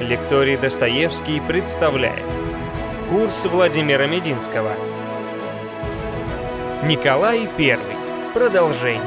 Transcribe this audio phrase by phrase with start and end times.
[0.00, 2.24] Лекторий Достоевский представляет
[3.10, 4.70] Курс Владимира Мединского
[6.84, 7.78] Николай I.
[8.32, 9.02] Продолжение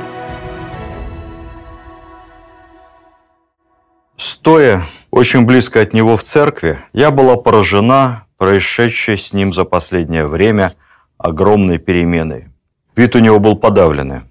[4.18, 10.28] Стоя очень близко от него в церкви, я была поражена происшедшей с ним за последнее
[10.28, 10.74] время
[11.18, 12.50] огромной переменой.
[12.98, 14.22] Вид у него был подавленный.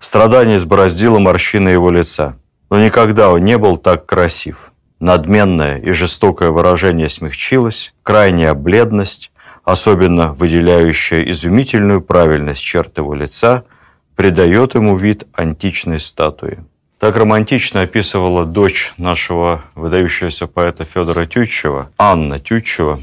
[0.00, 2.36] Страдание избороздило морщины его лица.
[2.68, 4.69] Но никогда он не был так красив.
[5.00, 9.32] Надменное и жестокое выражение смягчилось, крайняя бледность,
[9.64, 13.64] особенно выделяющая изумительную правильность черт его лица,
[14.14, 16.58] придает ему вид античной статуи.
[16.98, 23.02] Так романтично описывала дочь нашего выдающегося поэта Федора Тютчева, Анна Тютчева,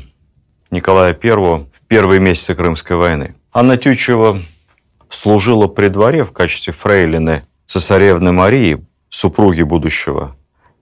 [0.69, 3.33] Николая I в первые месяцы Крымской войны.
[3.51, 4.39] Анна Тютчева
[5.09, 10.36] служила при дворе в качестве фрейлины цесаревны Марии, супруги будущего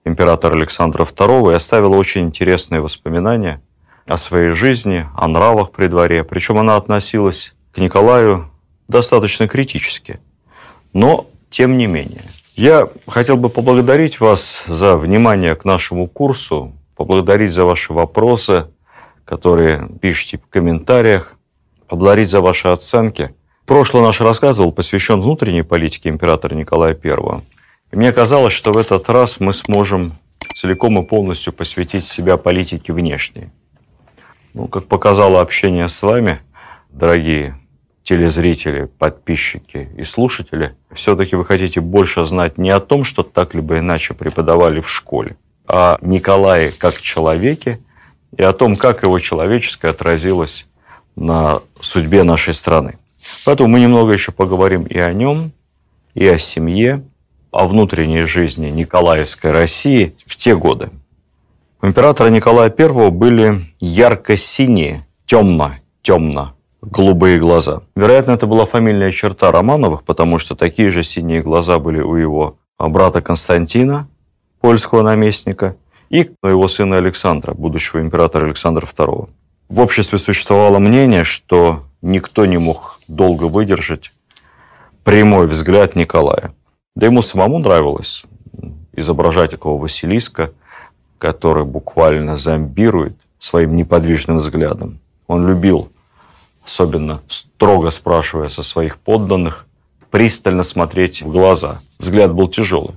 [0.06, 3.60] императора Александра II, и оставила очень интересные воспоминания
[4.06, 6.24] о своей жизни, о нравах при дворе.
[6.24, 8.50] Причем она относилась к Николаю
[8.88, 10.20] достаточно критически.
[10.92, 17.52] Но, тем не менее, я хотел бы поблагодарить вас за внимание к нашему курсу, поблагодарить
[17.52, 18.68] за ваши вопросы,
[19.24, 21.34] которые пишете в комментариях,
[21.88, 23.34] поблагодарить за ваши оценки.
[23.66, 27.42] Прошлый наш рассказ был посвящен внутренней политике императора Николая I.
[27.92, 30.16] И мне казалось, что в этот раз мы сможем
[30.54, 33.50] целиком и полностью посвятить себя политике внешней.
[34.54, 36.40] Ну, как показало общение с вами,
[36.90, 37.58] дорогие
[38.02, 43.78] телезрители, подписчики и слушатели, все-таки вы хотите больше знать не о том, что так либо
[43.78, 47.80] иначе преподавали в школе, а о Николае как человеке
[48.36, 50.68] и о том, как его человеческое отразилось
[51.16, 52.98] на судьбе нашей страны.
[53.44, 55.50] Поэтому мы немного еще поговорим и о нем,
[56.14, 57.02] и о семье,
[57.56, 60.90] о внутренней жизни Николаевской России в те годы.
[61.82, 67.82] У императора Николая I были ярко-синие, темно-темно голубые глаза.
[67.94, 72.58] Вероятно, это была фамильная черта Романовых, потому что такие же синие глаза были у его
[72.78, 74.08] брата Константина,
[74.60, 75.76] польского наместника,
[76.08, 79.28] и у его сына Александра, будущего императора Александра II.
[79.68, 84.12] В обществе существовало мнение, что никто не мог долго выдержать
[85.02, 86.52] прямой взгляд Николая.
[86.96, 88.24] Да ему самому нравилось
[88.92, 90.50] изображать такого Василиска,
[91.18, 94.98] который буквально зомбирует своим неподвижным взглядом.
[95.28, 95.90] Он любил
[96.66, 99.66] особенно строго спрашивая со своих подданных,
[100.10, 101.80] пристально смотреть в глаза.
[101.98, 102.96] Взгляд был тяжелый.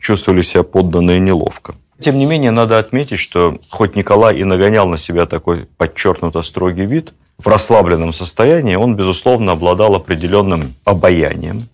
[0.00, 1.74] Чувствовали себя подданные неловко.
[2.00, 6.86] Тем не менее, надо отметить, что хоть Николай и нагонял на себя такой подчеркнуто строгий
[6.86, 11.68] вид, в расслабленном состоянии он, безусловно, обладал определенным обаянием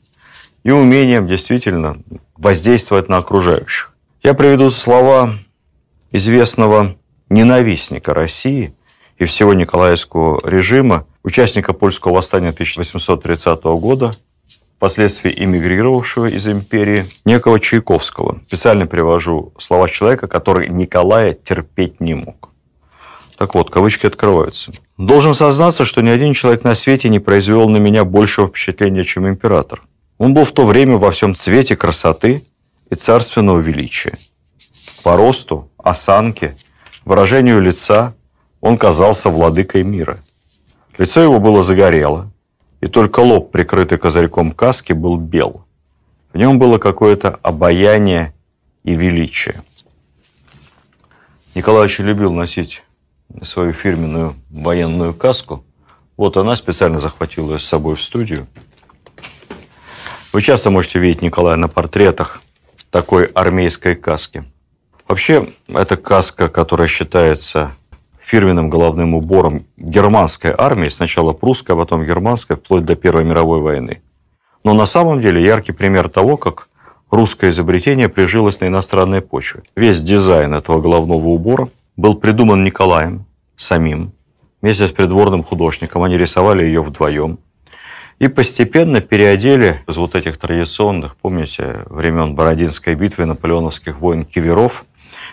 [0.69, 1.97] и умением действительно
[2.37, 3.95] воздействовать на окружающих.
[4.23, 5.31] Я приведу слова
[6.11, 6.95] известного
[7.31, 8.75] ненавистника России
[9.17, 14.15] и всего Николаевского режима участника польского восстания 1830 года,
[14.77, 18.43] впоследствии эмигрировавшего из империи, некого Чайковского.
[18.47, 22.51] Специально привожу слова человека, который Николая терпеть не мог.
[23.39, 24.73] Так вот, кавычки открываются.
[24.99, 29.27] «Должен сознаться, что ни один человек на свете не произвел на меня большего впечатления, чем
[29.27, 29.81] император.
[30.19, 32.45] Он был в то время во всем цвете красоты
[32.91, 34.19] и царственного величия.
[35.05, 36.57] По росту, осанке,
[37.05, 38.15] выражению лица
[38.61, 40.21] он казался владыкой мира.
[40.99, 42.31] Лицо его было загорело,
[42.81, 45.65] и только лоб, прикрытый козырьком каски, был бел.
[46.33, 48.35] В нем было какое-то обаяние
[48.83, 49.63] и величие.
[51.55, 52.83] Николай очень любил носить
[53.43, 55.65] свою фирменную военную каску.
[56.17, 58.49] Вот она специально захватила ее с собой в студию.
[60.33, 62.43] Вы часто можете видеть Николая на портретах
[62.77, 64.45] в такой армейской каске.
[65.09, 67.73] Вообще, это каска, которая считается
[68.21, 74.03] фирменным головным убором германской армии, сначала прусской, а потом германской, вплоть до Первой мировой войны.
[74.65, 76.69] Но на самом деле яркий пример того, как
[77.11, 79.63] русское изобретение прижилось на иностранной почве.
[79.77, 83.25] Весь дизайн этого головного убора был придуман Николаем
[83.57, 84.13] самим.
[84.61, 87.39] Вместе с придворным художником они рисовали ее вдвоем.
[88.19, 94.85] И постепенно переодели из вот этих традиционных, помните, времен Бородинской битвы, наполеоновских войн киверов,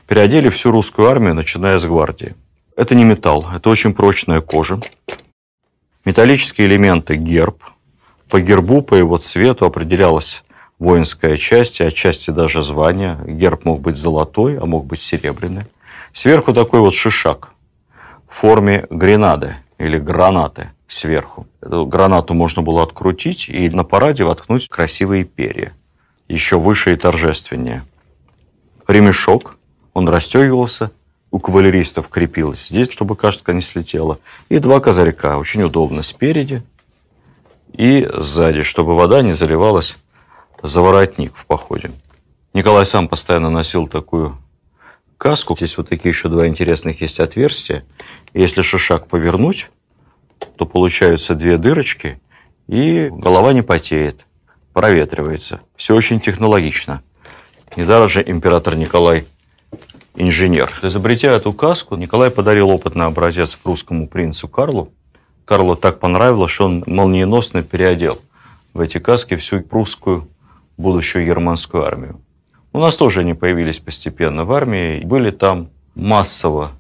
[0.08, 2.36] переодели всю русскую армию, начиная с гвардии.
[2.78, 4.80] Это не металл, это очень прочная кожа.
[6.04, 7.64] Металлические элементы– герб.
[8.30, 10.44] По гербу, по его цвету определялась
[10.78, 13.18] воинская часть, и отчасти даже звание.
[13.26, 15.64] Герб мог быть золотой, а мог быть серебряный.
[16.14, 17.50] Сверху такой вот шишак
[18.30, 21.48] в форме гренады или гранаты сверху.
[21.62, 25.74] Эту гранату можно было открутить и на параде воткнуть красивые перья.
[26.28, 27.84] Еще выше и торжественнее.
[28.88, 29.58] Ремешок,
[29.94, 30.92] он расстегивался
[31.36, 34.20] у кавалеристов крепилась здесь, чтобы кашка не слетела.
[34.48, 36.64] И два козырька, очень удобно, спереди
[37.74, 39.98] и сзади, чтобы вода не заливалась
[40.64, 41.92] за воротник в походе.
[42.54, 44.38] Николай сам постоянно носил такую
[45.18, 45.56] каску.
[45.56, 47.84] Здесь вот такие еще два интересных есть отверстия.
[48.34, 49.70] Если шишак повернуть,
[50.58, 52.20] то получаются две дырочки,
[52.68, 54.26] и голова не потеет,
[54.74, 55.62] проветривается.
[55.76, 57.04] Все очень технологично.
[57.76, 59.26] Недаром же император Николай
[60.16, 60.74] инженер.
[60.82, 64.92] Изобретя эту каску, Николай подарил опытный образец прусскому принцу Карлу.
[65.44, 68.20] Карлу так понравилось, что он молниеносно переодел
[68.74, 70.28] в эти каски всю прусскую
[70.78, 72.22] будущую германскую армию.
[72.76, 76.72] У нас тоже они появились постепенно в армии, были там массово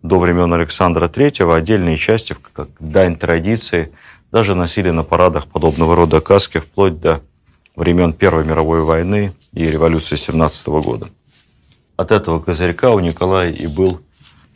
[0.00, 3.92] до времен Александра III отдельные части, как дань традиции,
[4.32, 7.20] даже носили на парадах подобного рода каски вплоть до
[7.76, 11.08] времен Первой мировой войны и революции 17 года.
[11.98, 14.00] От этого козырька у Николая и был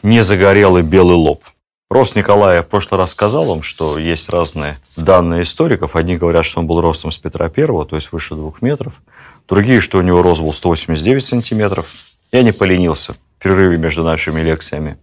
[0.03, 1.45] незагорелый белый лоб.
[1.91, 5.97] Рост Николая в прошлый раз сказал вам, что есть разные данные историков.
[5.97, 9.03] Одни говорят, что он был ростом с Петра Первого, то есть выше двух метров.
[9.51, 11.89] Другие, что у него рост был 189 сантиметров.
[12.31, 14.97] Я не поленился в перерыве между нашими лекциями.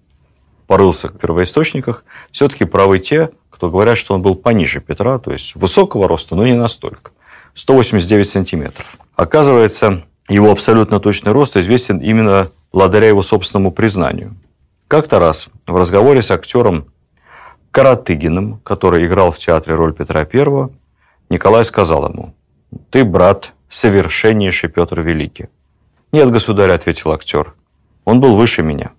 [0.67, 2.05] Порылся в первоисточниках.
[2.31, 6.47] Все-таки правы те, кто говорят, что он был пониже Петра, то есть высокого роста, но
[6.47, 7.11] не настолько.
[7.55, 8.97] 189 сантиметров.
[9.17, 14.35] Оказывается, его абсолютно точный рост известен именно благодаря его собственному признанию.
[14.87, 16.85] Как-то раз в разговоре с актером
[17.71, 20.69] Каратыгиным, который играл в театре роль Петра I,
[21.29, 22.33] Николай сказал ему,
[22.89, 25.49] «Ты, брат, совершеннейший Петр Великий».
[26.11, 27.53] «Нет, государь»,— ответил актер,—
[28.05, 28.91] «он был выше меня.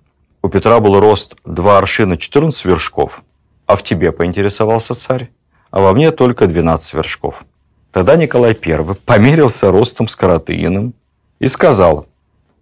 [0.42, 3.22] У Петра был рост 2 аршина 14 вершков,
[3.66, 5.30] а в тебе поинтересовался царь,
[5.70, 7.44] а во мне только 12 вершков».
[7.92, 10.92] Тогда Николай I померился ростом с Каратыгиным
[11.38, 12.06] и сказал,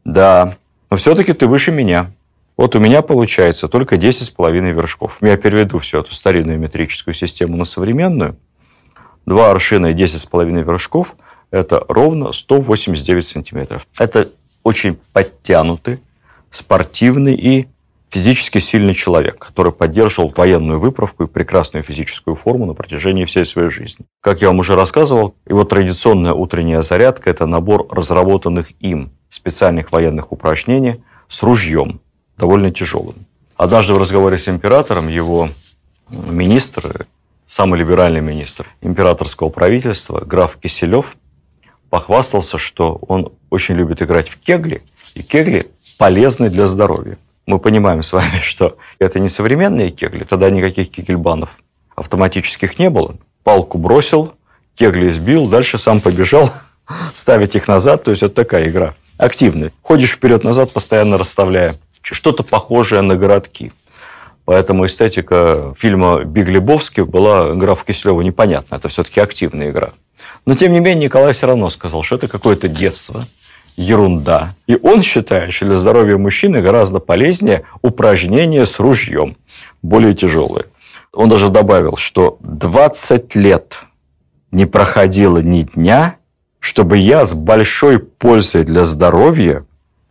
[0.04, 0.56] «Да,
[0.88, 2.12] но все-таки ты выше меня.
[2.56, 5.18] Вот у меня получается только 10,5 вершков.
[5.20, 8.36] Я переведу всю эту старинную метрическую систему на современную.
[9.26, 11.16] Два аршина и 10,5 вершков–
[11.50, 13.86] это ровно 189 сантиметров.
[13.98, 14.30] Это
[14.62, 16.00] очень подтянутый,
[16.50, 17.68] спортивный и
[18.08, 23.68] физически сильный человек, который поддерживал военную выправку и прекрасную физическую форму на протяжении всей своей
[23.68, 24.06] жизни.
[24.20, 30.32] Как я вам уже рассказывал, его традиционная утренняя зарядка– это набор разработанных им специальных военных
[30.32, 32.00] упражнений с ружьем,
[32.38, 33.26] довольно тяжелым.
[33.56, 35.48] Однажды в разговоре с императором его
[36.10, 37.06] министр,
[37.46, 41.16] самый либеральный министр императорского правительства, граф Киселев,
[41.90, 44.82] похвастался, что он очень любит играть в кегли,
[45.14, 45.66] и кегли
[45.98, 47.18] полезны для здоровья.
[47.46, 51.58] Мы понимаем с вами, что это не современные кегли, тогда никаких кегельбанов
[51.94, 53.16] автоматических не было.
[53.44, 54.34] Палку бросил,
[54.74, 56.50] кегли сбил, дальше сам побежал
[57.14, 58.04] ставить их назад.
[58.04, 59.72] То есть это такая игра активная.
[59.82, 63.72] Ходишь вперед-назад, постоянно расставляя что-то похожее на городки.
[64.46, 68.76] Поэтому эстетика фильма «Биг Лебовский» была графу Киселеву непонятна.
[68.76, 69.90] Это все-таки активная игра.
[70.46, 73.26] Но, тем не менее, Николай все равно сказал, что это какое-то детство,
[73.76, 74.54] ерунда.
[74.68, 79.36] И он считает, что для здоровья мужчины гораздо полезнее упражнения с ружьем,
[79.82, 80.66] более тяжелые.
[81.12, 83.80] Он даже добавил, что 20 лет
[84.52, 86.18] не проходило ни дня,
[86.60, 89.66] чтобы я с большой пользой для здоровья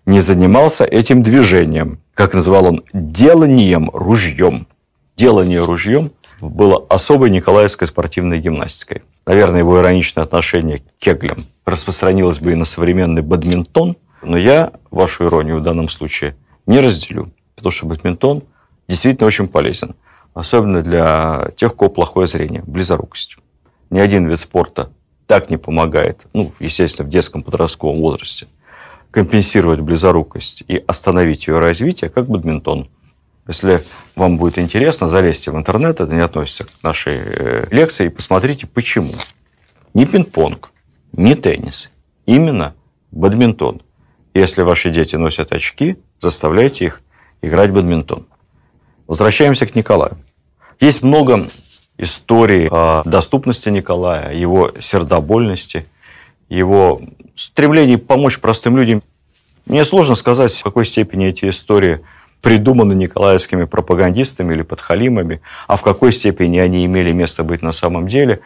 [0.06, 4.68] не занимался этим движением, как называл он, деланием ружьем.
[5.16, 9.04] Делание ружьем было особой николаевской спортивной гимнастикой.
[9.26, 15.26] Наверное, его ироничное отношение к кеглям распространилось бы и на современный бадминтон, но я вашу
[15.26, 18.44] иронию в данном случае не разделю, потому что бадминтон
[18.88, 19.96] действительно очень полезен,
[20.34, 23.38] особенно для тех, у кого плохое зрение, близорукость.
[23.90, 24.90] Ни один вид спорта
[25.28, 28.48] так не помогает, ну, естественно, в детском подростковом возрасте,
[29.16, 32.90] компенсировать близорукость и остановить ее развитие, как бадминтон.
[33.48, 33.82] Если
[34.18, 38.68] вам будет интересно, залезьте в интернет, это не относится к нашей э, лекции, и посмотрите,
[38.68, 39.14] почему.
[39.94, 40.70] Не пинг-понг,
[41.14, 41.92] не теннис,
[42.26, 42.76] именно
[43.12, 43.84] бадминтон.
[44.34, 47.02] Если ваши дети носят очки, заставляйте их
[47.42, 48.28] играть в бадминтон.
[49.08, 50.18] Возвращаемся к Николаю.
[50.82, 51.48] Есть много
[51.98, 55.86] историй о доступности Николая, его сердобольности,
[56.50, 57.02] его
[57.36, 59.04] стремлении помочь простым людям.
[59.66, 62.02] Мне сложно сказать, в какой степени эти истории
[62.42, 68.08] придуманы николаевскими пропагандистами или подхалимами, а в какой степени они имели место быть на самом
[68.08, 68.42] деле.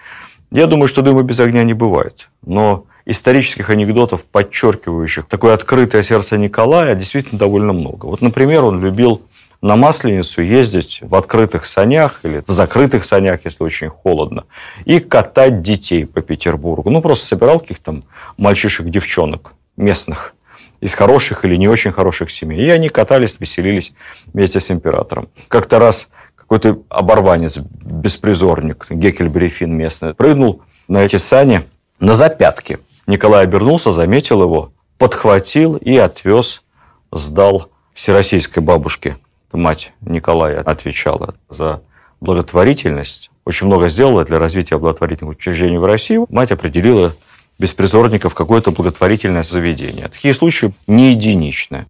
[0.52, 2.30] Я думаю, что дыма без огня не бывает.
[2.46, 8.06] Но исторических анекдотов, подчеркивающих такое открытое сердце Николая, действительно довольно много.
[8.06, 9.22] Вот, например, он любил
[9.62, 14.46] на Масленицу ездить в открытых санях или в закрытых санях, если очень холодно,
[14.86, 16.90] и катать детей по Петербургу.
[16.90, 18.04] Ну, просто собирал каких-то там
[18.38, 20.34] мальчишек, девчонок местных
[20.80, 22.62] из хороших или не очень хороших семей.
[22.62, 23.94] И они катались, веселились
[24.28, 25.30] вместе с императором.
[25.50, 31.64] Как-то раз какой-то оборванец, беспризорник, Геккельберифин местный, прыгнул на эти сани
[32.00, 32.80] на запятки.
[33.08, 36.64] Николай обернулся, заметил его, подхватил и отвез,
[37.12, 39.18] сдал всероссийской бабушке.
[39.52, 41.82] Мать Николая отвечала за
[42.22, 43.32] благотворительность.
[43.46, 46.20] Очень много сделала для развития благотворительных учреждений в России.
[46.30, 47.14] Мать определила
[47.58, 50.08] беспризорников какое-то благотворительное заведение.
[50.08, 51.88] Такие случаи не единичны.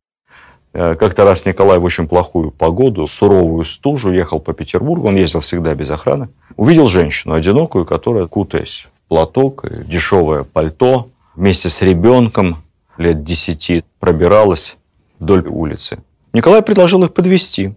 [0.74, 5.40] Э, как-то раз Николай в очень плохую погоду, суровую стужу, ехал по Петербургу, он ездил
[5.40, 12.58] всегда без охраны, увидел женщину одинокую, которая, кутаясь в платок, дешевое пальто, вместе с ребенком
[12.98, 14.78] лет десяти пробиралась
[15.20, 16.00] вдоль улицы.
[16.32, 17.74] Николай предложил их подвести,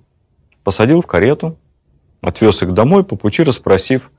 [0.63, 1.59] посадил в карету,
[2.21, 4.11] отвез их домой, по пути расспросив,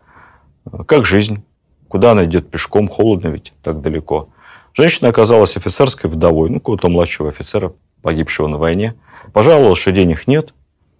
[0.88, 1.44] как жизнь,
[1.88, 4.30] куда она идет пешком, холодно ведь так далеко.
[4.74, 8.96] Женщина оказалась офицерской вдовой, ну, какого-то младшего офицера, погибшего на войне.
[9.34, 10.54] Пожаловалась, что денег нет,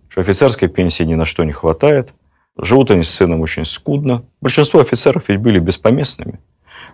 [0.10, 2.14] что офицерской пенсии ни на что не хватает.
[2.56, 4.24] Живут они с сыном очень скудно.
[4.42, 6.40] Большинство офицеров ведь были беспоместными.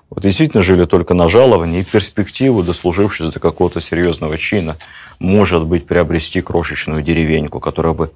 [0.10, 4.78] Вот действительно жили только на жалование и перспективу, дослужившись до какого-то серьезного чина,
[5.20, 8.12] может быть, приобрести крошечную деревеньку, которая бы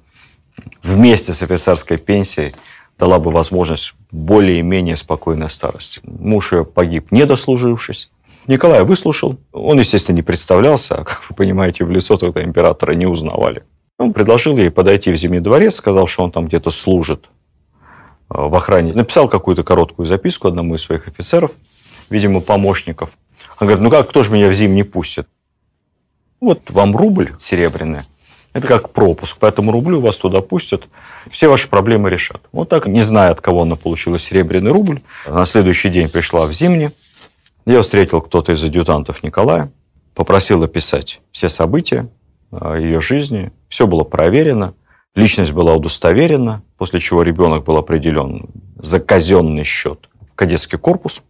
[0.82, 2.54] вместе с офицерской пенсией
[2.98, 6.00] дала бы возможность более-менее спокойной старости.
[6.04, 8.10] Муж ее погиб, не дослужившись.
[8.46, 9.36] Николай выслушал.
[9.52, 13.62] Он, естественно, не представлялся, а, как вы понимаете, в лицо тогда императора не узнавали.
[13.98, 17.26] Он предложил ей подойти в Зимний дворец, сказал, что он там где-то служит
[18.28, 18.92] э, в охране.
[18.92, 21.52] Написал какую-то короткую записку одному из своих офицеров,
[22.10, 23.10] видимо, помощников.
[23.60, 25.28] Он говорит, ну как, кто же меня в Зим не пустит?
[26.40, 28.02] Вот вам рубль серебряный,
[28.52, 29.38] это как пропуск.
[29.38, 30.84] По этому рублю вас туда пустят,
[31.30, 32.40] все ваши проблемы решат.
[32.52, 36.52] Вот так, не зная, от кого она получила серебряный рубль, на следующий день пришла в
[36.52, 36.92] Зимне.
[37.66, 39.72] Я встретил кто-то из адъютантов Николая,
[40.14, 42.08] попросил описать все события
[42.52, 43.50] ее жизни.
[43.68, 44.74] Все было проверено,
[45.14, 51.22] личность была удостоверена, после чего ребенок был определен за казенный счет в кадетский корпус.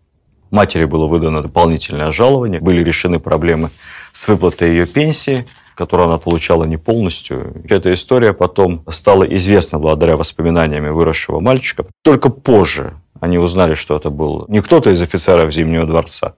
[0.54, 3.70] Матери было выдано дополнительное жалование, были решены проблемы
[4.12, 5.44] с выплатой ее пенсии–
[5.75, 7.52] которую она получала не полностью.
[7.68, 11.87] Эта история потом стала известна благодаря воспоминаниями выросшего мальчика.
[12.02, 16.34] Только позже они узнали, что это был не кто-то из офицеров Зимнего дворца,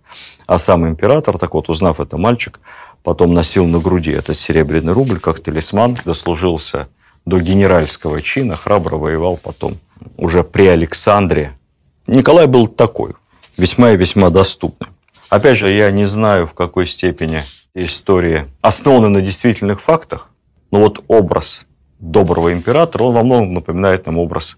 [0.46, 1.38] а сам император.
[1.38, 2.60] Так вот, узнав это, мальчик
[3.02, 6.88] потом носил на груди этот серебряный рубль как талисман, дослужился
[7.24, 9.78] до генеральского чина, храбро воевал потом
[10.16, 11.52] уже при Александре.
[12.06, 13.14] Николай был такой,
[13.56, 14.88] весьма и весьма доступный.
[15.28, 17.42] Опять же, я не знаю, в какой степени
[17.74, 20.30] истории основаны на действительных фактах,
[20.70, 21.66] но вот образ
[21.98, 24.56] доброго императора, он во многом напоминает нам образ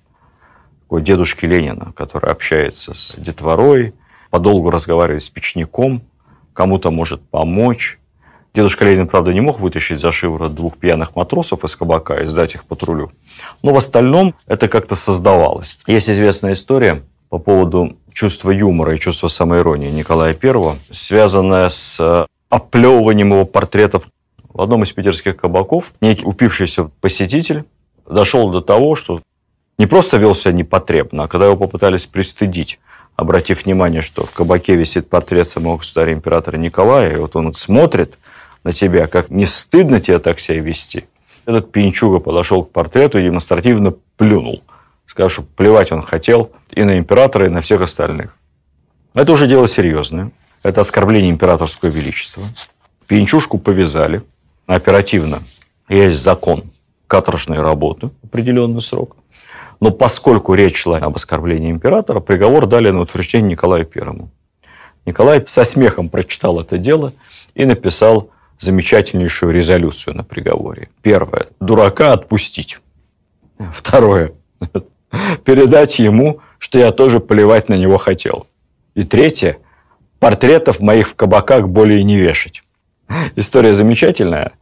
[0.90, 3.94] дедушки Ленина, который общается с детворой,
[4.30, 6.02] подолгу разговаривает с печником,
[6.52, 7.98] кому-то может помочь.
[8.54, 12.54] Дедушка Ленин, правда, не мог вытащить за шиворот двух пьяных матросов из кабака и сдать
[12.54, 13.12] их патрулю.
[13.62, 15.78] Но в остальном это как-то создавалось.
[15.86, 23.30] Есть известная история по поводу чувства юмора и чувства самоиронии Николая I, связанная с оплевыванием
[23.30, 24.08] его портретов.
[24.48, 27.62] В одном из питерских кабаков некий упившийся посетитель
[28.10, 29.22] дошел до того, что
[29.78, 32.80] не просто вел себя непотребно, а когда его попытались пристыдить,
[33.14, 38.18] обратив внимание, что в кабаке висит портрет самого государя императора Николая, и вот он смотрит
[38.64, 41.04] на тебя, как не стыдно тебе так себя вести.
[41.46, 44.64] Этот пинчуга подошел к портрету и демонстративно плюнул.
[45.18, 48.36] Сказав, что плевать он хотел и на императора, и на всех остальных.
[49.14, 50.30] Это уже дело серьезное.
[50.62, 52.44] Это оскорбление императорского величества.
[53.08, 54.22] Пьянчушку повязали
[54.66, 55.42] оперативно.
[55.88, 56.70] Есть закон
[57.08, 59.16] каторжной работы, определенный срок.
[59.80, 64.30] Но поскольку речь шла об оскорблении императора, приговор дали на утверждение Николаю Первому.
[65.04, 67.12] Николай со смехом прочитал это дело
[67.56, 70.90] и написал замечательнейшую резолюцию на приговоре.
[71.02, 71.48] Первое.
[71.58, 72.78] Дурака отпустить.
[73.72, 74.30] Второе.
[75.44, 78.46] Передать ему, что я тоже плевать на него хотел.
[78.94, 79.58] И третье
[80.18, 82.62] портретов моих в кабаках более не вешать.
[83.36, 84.52] История замечательная.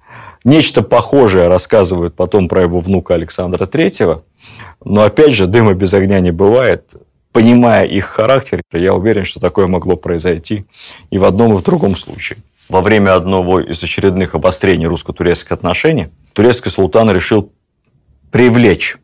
[0.45, 4.23] Нечто похожее рассказывают потом про его внука Александра Третьего.
[4.85, 6.95] Но опять же, дыма без огня не бывает.
[7.33, 10.65] Понимая их характер, я уверен, что такое могло произойти
[11.11, 12.39] и в одном, и в другом случае.
[12.69, 17.53] Во время одного из очередных обострений русско-турецких отношений турецкий султан решил
[18.31, 18.97] привлечь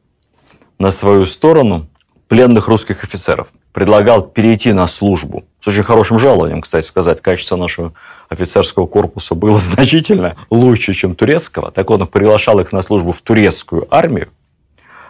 [0.82, 1.86] на свою сторону
[2.26, 3.52] пленных русских офицеров.
[3.72, 7.20] Предлагал перейти на службу с очень хорошим жалованием, кстати сказать.
[7.20, 7.92] Качество нашего
[8.28, 11.70] офицерского корпуса было значительно лучше, чем турецкого.
[11.70, 14.28] Так он приглашал их на службу в турецкую армию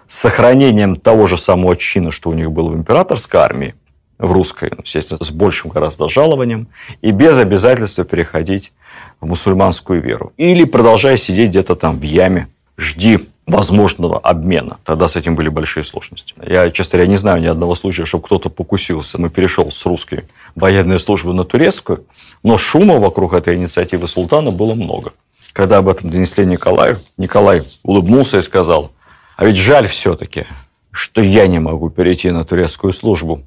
[0.07, 3.75] с сохранением того же самого чина, что у них было в императорской армии,
[4.19, 6.69] в русской, естественно, с большим гораздо жалованием,
[7.01, 8.75] и без обязательства переходить
[9.23, 10.35] в мусульманскую веру.
[10.37, 14.79] Или продолжай сидеть где-то там в яме, жди возможного обмена.
[14.85, 16.35] Тогда с этим были большие сложности.
[16.47, 19.21] Я, честно говоря, не знаю ни одного случая, чтобы кто-то покусился.
[19.21, 22.05] Мы перешел с русской военной службы на турецкую,
[22.43, 25.13] но шума вокруг этой инициативы султана было много.
[25.53, 28.93] Когда об этом донесли Николаю, Николай улыбнулся и сказал,
[29.37, 30.47] а ведь жаль все-таки,
[30.91, 33.43] что я не могу перейти на турецкую службу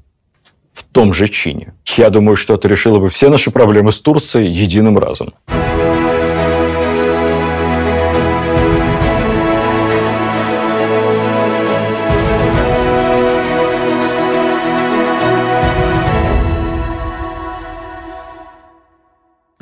[0.72, 1.72] в том же чине.
[1.96, 5.32] Я думаю, что это решило бы все наши проблемы с Турцией единым разом.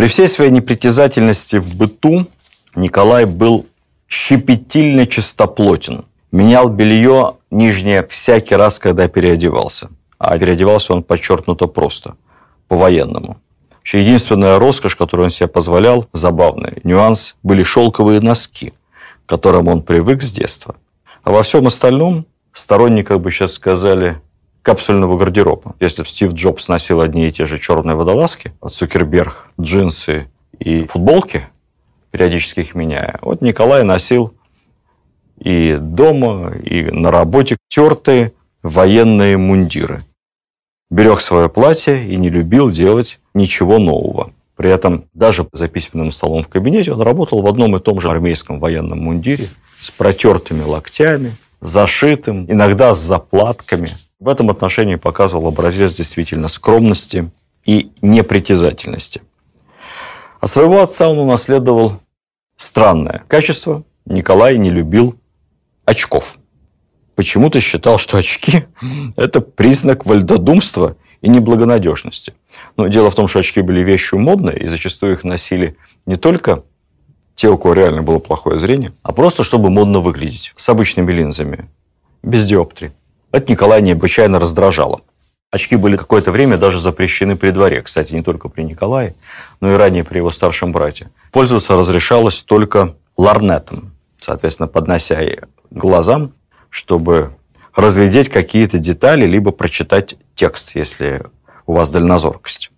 [0.05, 2.27] При всей своей непритязательности в быту
[2.77, 3.65] Николай был
[4.07, 6.05] щепетильно чистоплотен.
[6.31, 9.89] Менял белье нижнее всякий раз, когда переодевался.
[10.19, 12.17] А переодевался он подчеркнуто просто,
[12.69, 13.39] по-военному.
[13.71, 18.75] Вообще, единственная роскошь, которую он себе позволял, забавный нюанс, были шелковые носки,
[19.25, 20.75] к которым он привык с детства.
[21.23, 24.21] А во всем остальном сторонник, как бы сейчас сказали,
[24.65, 25.77] капсульного гардероба.
[25.79, 30.27] Если Стив Джобс носил одни и те же черные водолазки, Цукерберг джинсы
[30.59, 31.47] и футболки,
[32.11, 34.35] периодически их меняя, вот Николай носил
[35.39, 40.03] и дома, и на работе тертые военные мундиры.
[40.91, 44.33] Берег свое платье и не любил делать ничего нового.
[44.57, 48.09] При этом даже за письменным столом в кабинете он работал в одном и том же
[48.09, 53.91] армейском военном мундире с протертыми локтями, зашитым, иногда с заплатками–
[54.25, 57.31] в этом отношении показывал образец действительно скромности
[57.67, 59.21] и непритязательности.
[60.41, 62.01] От своего отца он унаследовал
[62.57, 63.85] странное качество.
[64.07, 65.17] Николай не любил
[65.85, 66.39] очков.
[67.17, 68.65] Почему-то считал, что очки–
[69.17, 72.33] это признак вальдодумства и неблагонадежности.
[72.79, 75.77] Но дело в том, что очки были вещью модной, и зачастую их носили
[76.07, 76.65] не только
[77.35, 81.69] те, у кого реально было плохое зрение, а просто чтобы модно выглядеть, с обычными линзами,
[82.23, 82.93] без диоптрий.
[83.35, 85.01] Это Николая необычайно раздражало.
[85.51, 87.83] Очки были какое-то время даже запрещены при дворе.
[87.83, 89.17] Кстати, не только при Николае,
[89.61, 91.11] но и ранее при его старшем брате.
[91.33, 95.21] Пользоваться разрешалось только ларнетом, соответственно, поднося
[95.73, 96.33] глазам,
[96.71, 97.35] чтобы
[97.75, 101.25] разглядеть какие-то детали, либо прочитать текст, если
[101.67, 102.71] у вас дальнозоркость.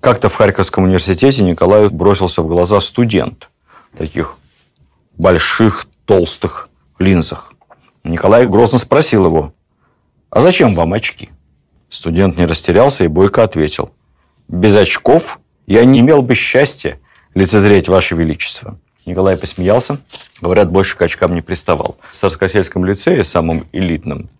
[0.00, 3.48] Как-то в Харьковском университете Николаю бросился в глаза студент
[3.94, 4.36] в таких
[5.16, 7.53] больших толстых линзах.
[8.04, 9.54] Николай грозно спросил его,
[10.30, 11.30] «А зачем вам очки?»
[11.88, 13.92] Студент не растерялся и бойко ответил,
[14.46, 17.00] «Без очков я не имел бы счастья
[17.34, 18.78] лицезреть Ваше Величество».
[19.06, 19.98] Николай посмеялся.
[20.40, 21.96] Говорят, больше к очкам не приставал.
[22.08, 24.30] В Царскосельском лицее, самым элитным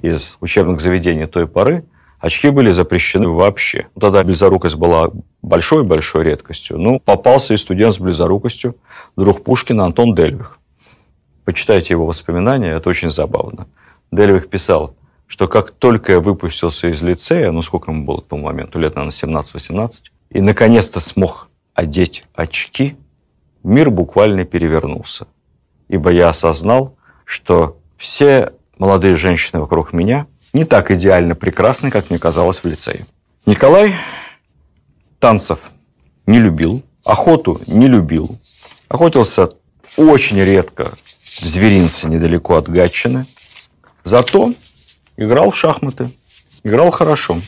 [0.00, 1.84] из учебных заведений той поры,
[2.20, 3.88] очки были запрещены вообще.
[4.00, 5.10] Тогда близорукость была
[5.42, 6.78] большой-большой редкостью.
[6.78, 8.76] Ну, попался и студент с близорукостью,
[9.16, 10.60] друг Пушкина Антон Дельвих.
[11.44, 13.66] Почитайте его воспоминания, это очень забавно.
[14.10, 14.94] Дельвих писал,
[15.26, 18.94] что как только я выпустился из лицея, ну сколько ему было к тому моменту, лет,
[18.94, 19.90] наверное, 17-18,
[20.30, 22.96] и наконец-то смог одеть очки,
[23.62, 25.26] мир буквально перевернулся.
[25.88, 32.18] Ибо я осознал, что все молодые женщины вокруг меня не так идеально прекрасны, как мне
[32.18, 33.06] казалось в лицее.
[33.46, 33.94] Николай
[35.18, 35.70] танцев
[36.26, 38.38] не любил, охоту не любил,
[38.88, 39.50] охотился
[39.96, 40.92] очень редко,
[41.40, 43.26] в зверинце недалеко от Гатчины.
[44.04, 44.54] Зато
[45.16, 46.10] играл в шахматы.
[46.64, 47.40] Играл хорошо.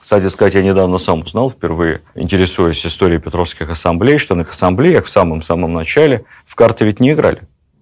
[0.00, 5.04] Кстати сказать, я недавно сам узнал, впервые интересуясь историей Петровских ассамблей, что на их ассамблеях
[5.04, 7.40] в самом-самом начале в карты ведь не играли.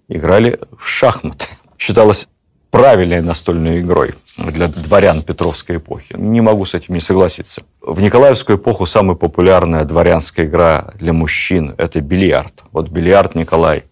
[0.09, 1.47] Играли в шахматы.
[1.77, 2.27] Считалось
[2.71, 6.15] правильной настольной игрой для дворян Петровской эпохи.
[6.17, 7.63] Не могу с этим не согласиться.
[7.81, 12.63] В Николаевскую эпоху самая популярная дворянская игра для мужчин– это бильярд.
[12.71, 13.85] Вот бильярд Николай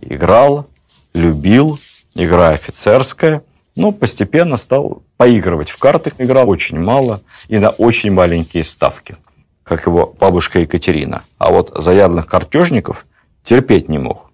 [0.00, 0.66] играл,
[1.18, 1.78] любил,
[2.14, 3.42] игра офицерская,
[3.76, 6.12] но постепенно стал поигрывать в карты.
[6.18, 9.16] Играл очень мало и на очень маленькие ставки,
[9.62, 11.22] как его бабушка Екатерина.
[11.38, 13.06] А вот заядлых картежников
[13.44, 14.30] терпеть не мог.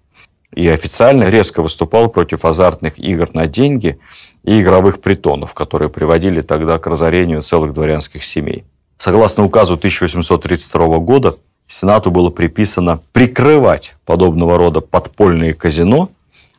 [0.53, 3.99] И официально резко выступал против азартных игр на деньги
[4.43, 8.63] и игровых притонов, которые приводили тогда к разорению целых дворянских семей.
[8.97, 16.09] Согласно указу 1832 года, Сенату было приписано прикрывать подобного рода подпольные казино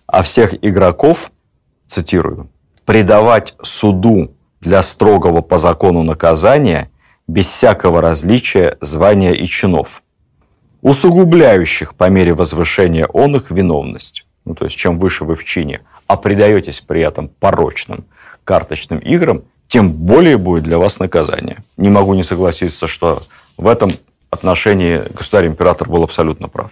[0.07, 1.31] а всех игроков,
[1.87, 2.49] цитирую,
[2.85, 6.91] «предавать суду для строгого по закону наказания
[7.27, 10.03] без всякого различия звания и чинов,
[10.83, 14.27] усугубляющих по мере возвышения он их виновность».
[14.47, 18.05] Ну, то есть, чем выше вы в чине, а предаетесь при этом порочным
[18.45, 21.65] карточным играм, тем более будет для вас наказание.
[21.77, 23.23] Не могу не согласиться, что
[23.57, 23.93] в этом
[24.31, 26.71] отношении государь-император был абсолютно прав.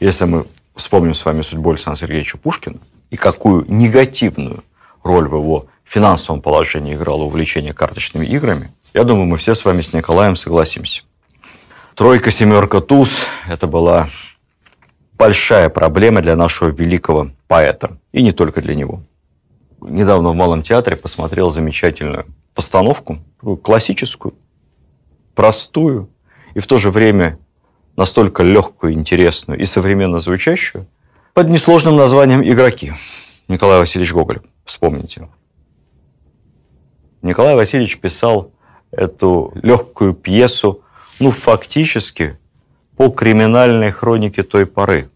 [0.00, 0.46] Если мы
[0.78, 2.78] вспомним с вами судьбу Александра Сергеевича Пушкина
[3.10, 4.64] и какую негативную
[5.02, 9.80] роль в его финансовом положении играло увлечение карточными играми, я думаю, мы все с вами
[9.80, 11.02] с Николаем согласимся.
[11.94, 13.16] Тройка, семерка, туз–
[13.48, 14.08] это была
[15.14, 17.98] большая проблема для нашего великого поэта.
[18.12, 19.02] И не только для него.
[19.80, 23.18] Недавно в Малом театре посмотрел замечательную постановку,
[23.62, 24.34] классическую,
[25.34, 26.08] простую
[26.54, 27.38] и в то же время
[27.98, 30.86] настолько легкую, интересную и современно звучащую,
[31.34, 32.92] под несложным названием «Игроки».
[33.48, 35.28] Николай Васильевич Гоголь, вспомните.
[37.22, 38.52] Николай Васильевич писал
[38.92, 40.82] эту легкую пьесу,
[41.18, 42.38] ну, фактически
[42.96, 45.10] по криминальной хронике той поры,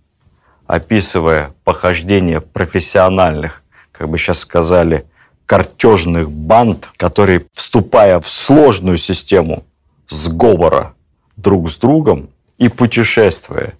[0.67, 5.07] описывая похождение профессиональных, как бы сейчас сказали,
[5.47, 9.67] картежных банд, которые, вступая в сложную систему
[10.09, 10.95] сговора
[11.37, 12.31] друг с другом
[12.63, 13.75] и путешествуя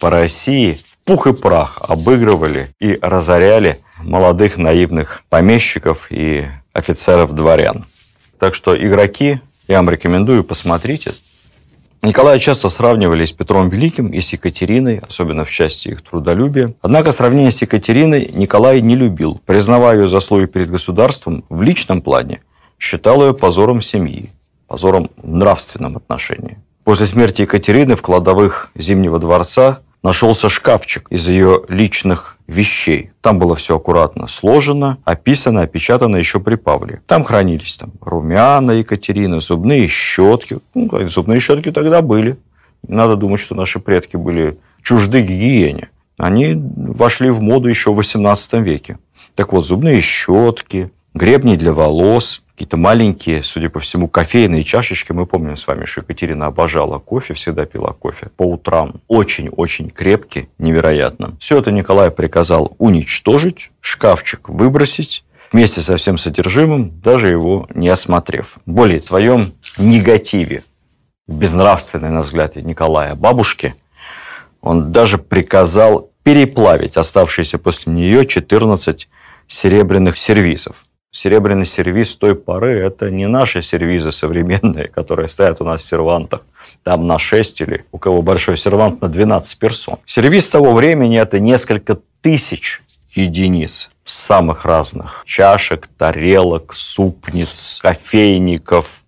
[0.00, 7.84] по России, в пух и прах обыгрывали и разоряли молодых наивных помещиков и офицеров-дворян.
[8.38, 11.12] Так что игроки, я вам рекомендую, посмотрите.
[12.00, 16.72] Николая часто сравнивали с Петром Великим и с Екатериной, особенно в части их трудолюбия.
[16.80, 22.40] Однако сравнение с Екатериной Николай не любил, признавая ее заслуги перед государством в личном плане,
[22.78, 24.30] считал ее позором семьи,
[24.68, 26.56] позором в нравственном отношении.
[26.84, 33.12] После смерти Екатерины в кладовых Зимнего дворца нашелся шкафчик из ее личных вещей.
[33.20, 37.00] Там было все аккуратно сложено, описано, опечатано еще при Павле.
[37.06, 40.58] Там хранились там, румяна Екатерины, зубные щетки.
[40.74, 42.36] Ну, зубные щетки тогда были.
[42.86, 45.88] надо думать, что наши предки были чужды гигиене.
[46.18, 48.98] Они вошли в моду еще в XVIII веке.
[49.36, 55.12] Так вот, зубные щетки, гребни для волос, какие-то маленькие, судя по всему, кофейные чашечки.
[55.12, 59.00] Мы помним с вами, что Екатерина обожала кофе, всегда пила кофе по утрам.
[59.08, 61.36] Очень-очень крепкий, невероятно.
[61.38, 68.58] Все это Николай приказал уничтожить, шкафчик выбросить, вместе со всем содержимым, даже его не осмотрев.
[68.64, 70.62] Более твоем негативе,
[71.26, 73.74] безнравственной, на взгляд Николая, бабушки,
[74.60, 79.08] он даже приказал переплавить оставшиеся после нее 14
[79.48, 85.82] серебряных сервизов серебряный сервиз той поры– это не наши сервизы современные, которые стоят у нас
[85.82, 86.40] в сервантах,
[86.82, 89.98] там на 6 или у кого большой сервант на 12 персон.
[90.04, 99.02] Сервиз того времени– это несколько тысяч единиц самых разных чашек, тарелок, супниц, кофейников,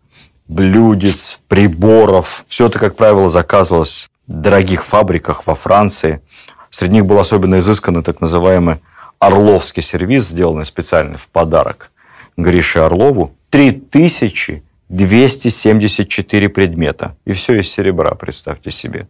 [0.46, 2.44] блюдец, приборов.
[2.46, 6.20] Все это, как правило, заказывалось в дорогих фабриках во Франции.
[6.70, 8.76] Среди них был особенно изысканный так называемый
[9.18, 11.90] Орловский сервиз, сделанный специально в подарок
[12.36, 17.16] Грише Орлову 3274 предмета.
[17.24, 19.08] И все из серебра, представьте себе.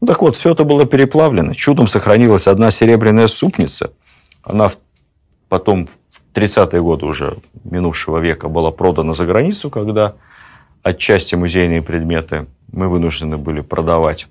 [0.00, 1.54] Ну так вот, все это было переплавлено.
[1.54, 3.92] Чудом сохранилась одна серебряная супница.
[4.42, 4.70] Она
[5.48, 10.14] потом в 30-е годы уже минувшего века была продана за границу, когда
[10.82, 14.28] отчасти музейные предметы мы вынуждены были продавать,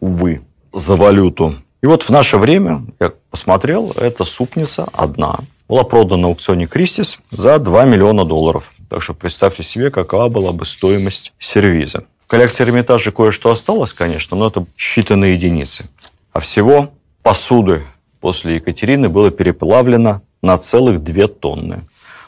[0.00, 1.54] увы, за валюту.
[1.82, 5.38] И вот в наше время, я посмотрел, эта супница одна–
[5.70, 8.72] была продана на аукционе Кристис за 2 миллиона долларов.
[8.88, 12.06] Так что представьте себе, какова была бы стоимость сервиза.
[12.24, 15.84] В коллекции Эрмитажа кое-что осталось, конечно, но это считанные единицы.
[16.32, 16.90] А всего
[17.22, 17.84] посуды
[18.20, 21.82] после Екатерины было переплавлено на целых 2 тонны.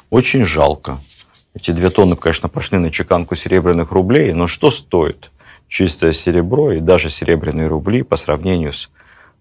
[0.08, 1.00] Очень жалко.
[1.52, 5.32] Эти 2 тонны, конечно, пошли на чеканку серебряных рублей, но что стоит
[5.66, 8.88] чистое серебро и даже серебряные рубли по сравнению с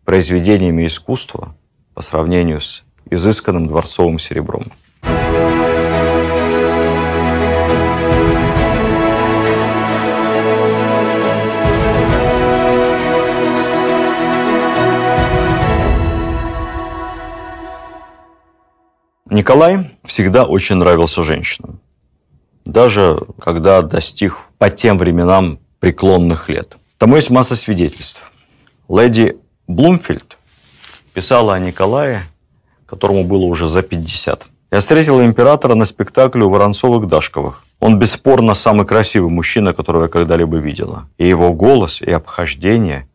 [0.06, 1.56] произведениями искусства,
[1.94, 4.72] по сравнению с изысканным дворцовым серебром.
[19.30, 21.80] Николай всегда очень нравился женщинам.
[22.66, 26.78] Даже когда достиг по тем временам преклонных лет.
[26.98, 28.32] Тому есть масса свидетельств.
[28.88, 30.38] Леди Блумфильд
[31.14, 32.24] писала о Николае
[32.92, 34.48] которому было уже за 50.
[34.72, 37.64] Я встретил императора на спектакле у Воронцовых-Дашковых.
[37.80, 41.08] Он бесспорно самый красивый мужчина, которого я когда-либо видела.
[41.18, 43.08] И его голос и обхождение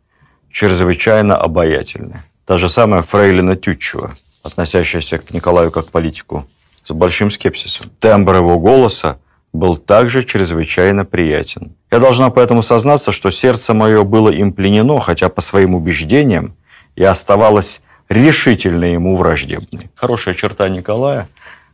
[0.51, 2.23] чрезвычайно обаятельны.
[2.47, 6.47] Та же самая Фрейлина Тютчева, относящаяся к Николаю как политику,
[6.83, 7.91] с большим скепсисом.
[8.01, 9.19] Тембр его голоса
[9.53, 11.75] был также чрезвычайно приятен.
[11.91, 16.55] Я должна поэтому сознаться, что сердце мое было им пленено, хотя по своим убеждениям
[16.97, 19.91] я оставалась решительно ему враждебны.
[19.95, 21.29] Хорошая черта Николая,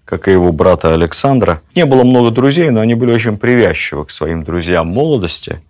[0.05, 1.63] как и его брата Александра.
[1.75, 5.61] Не было много друзей, но они были очень привязчивы к своим друзьям молодости,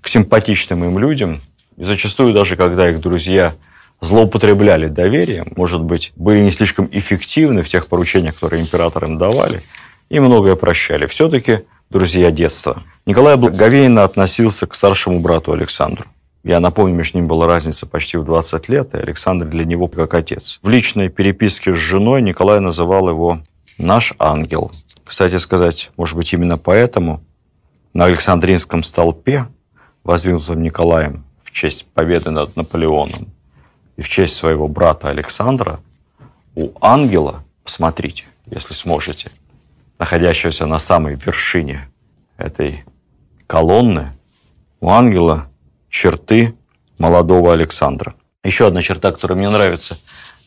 [0.00, 1.40] к симпатичным им людям.
[1.76, 3.54] И зачастую даже, когда их друзья
[4.00, 9.62] злоупотребляли доверием, может быть, были не слишком эффективны в тех поручениях, которые император им давали,
[10.08, 11.06] и многое прощали.
[11.06, 11.60] Все-таки
[11.90, 12.82] друзья детства.
[13.06, 16.04] Николай благоговейно относился к старшему брату Александру.
[16.44, 20.14] Я напомню, между ним была разница почти в 20 лет, и Александр для него как
[20.14, 20.60] отец.
[20.62, 23.40] В личной переписке с женой Николай называл его
[23.76, 24.70] «наш ангел».
[25.04, 27.22] Кстати сказать, может быть, именно поэтому
[27.92, 29.46] на Александринском столпе,
[30.04, 33.28] воздвигнутом Николаем в честь победы над Наполеоном
[33.96, 35.80] и в честь своего брата Александра,
[36.54, 39.30] у ангела, посмотрите, если сможете,
[39.98, 41.88] находящегося на самой вершине
[42.36, 42.84] этой
[43.46, 44.12] колонны,
[44.80, 45.48] у ангела
[45.88, 46.54] черты
[46.98, 48.14] молодого Александра.
[48.44, 49.98] Еще одна черта, которая мне нравится.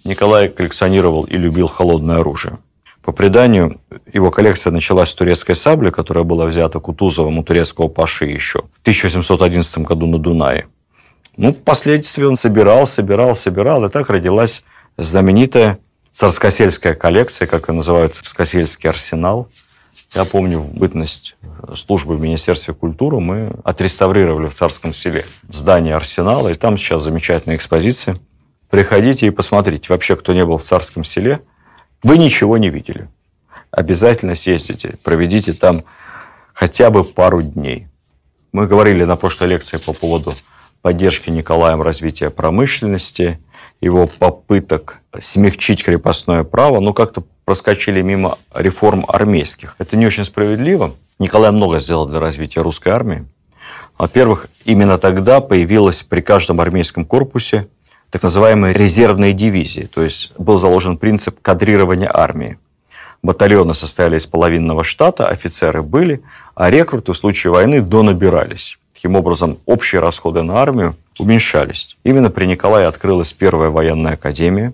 [0.04, 2.58] Николай коллекционировал и любил холодное оружие.
[3.02, 3.80] По преданию,
[4.14, 8.82] его коллекция началась с турецкой сабли, которая была взята Кутузовым у турецкого паши еще в
[8.82, 10.68] 1811 году на Дунае.
[11.38, 14.64] Ну, впоследствии он собирал, собирал, собирал, и так родилась
[14.98, 15.80] знаменитая
[16.12, 19.48] царскосельская коллекция, как ее называют, царскосельский арсенал.
[20.14, 21.38] Я помню, бытность
[21.74, 27.56] службы в Министерстве культуры мы отреставрировали в Царском селе здание арсенала, и там сейчас замечательная
[27.56, 28.18] экспозиция.
[28.70, 29.88] Приходите и посмотрите.
[29.90, 31.42] Вообще, кто не был в Царском селе,
[32.04, 33.08] вы ничего не видели.
[33.70, 35.84] Обязательно съездите, проведите там
[36.54, 37.88] хотя бы пару дней.
[38.52, 40.34] Мы говорили на прошлой лекции по поводу
[40.82, 43.40] поддержки Николаем развития промышленности,
[43.80, 49.76] его попыток смягчить крепостное право, но как-то проскочили мимо реформ армейских.
[49.80, 50.96] Это не очень справедливо.
[51.20, 53.26] Николай много сделал для развития русской армии.
[53.98, 57.68] Во-первых, именно тогда появилась при каждом армейском корпусе
[58.10, 62.58] так называемые резервные дивизии, то есть был заложен принцип кадрирования армии.
[63.24, 66.22] Батальоны состояли из половинного штата, офицеры были,
[66.56, 68.80] а рекруты в случае войны донабирались.
[68.94, 71.98] Таким образом, общие расходы на армию уменьшались.
[72.04, 74.74] Именно при Николае открылась первая военная академия,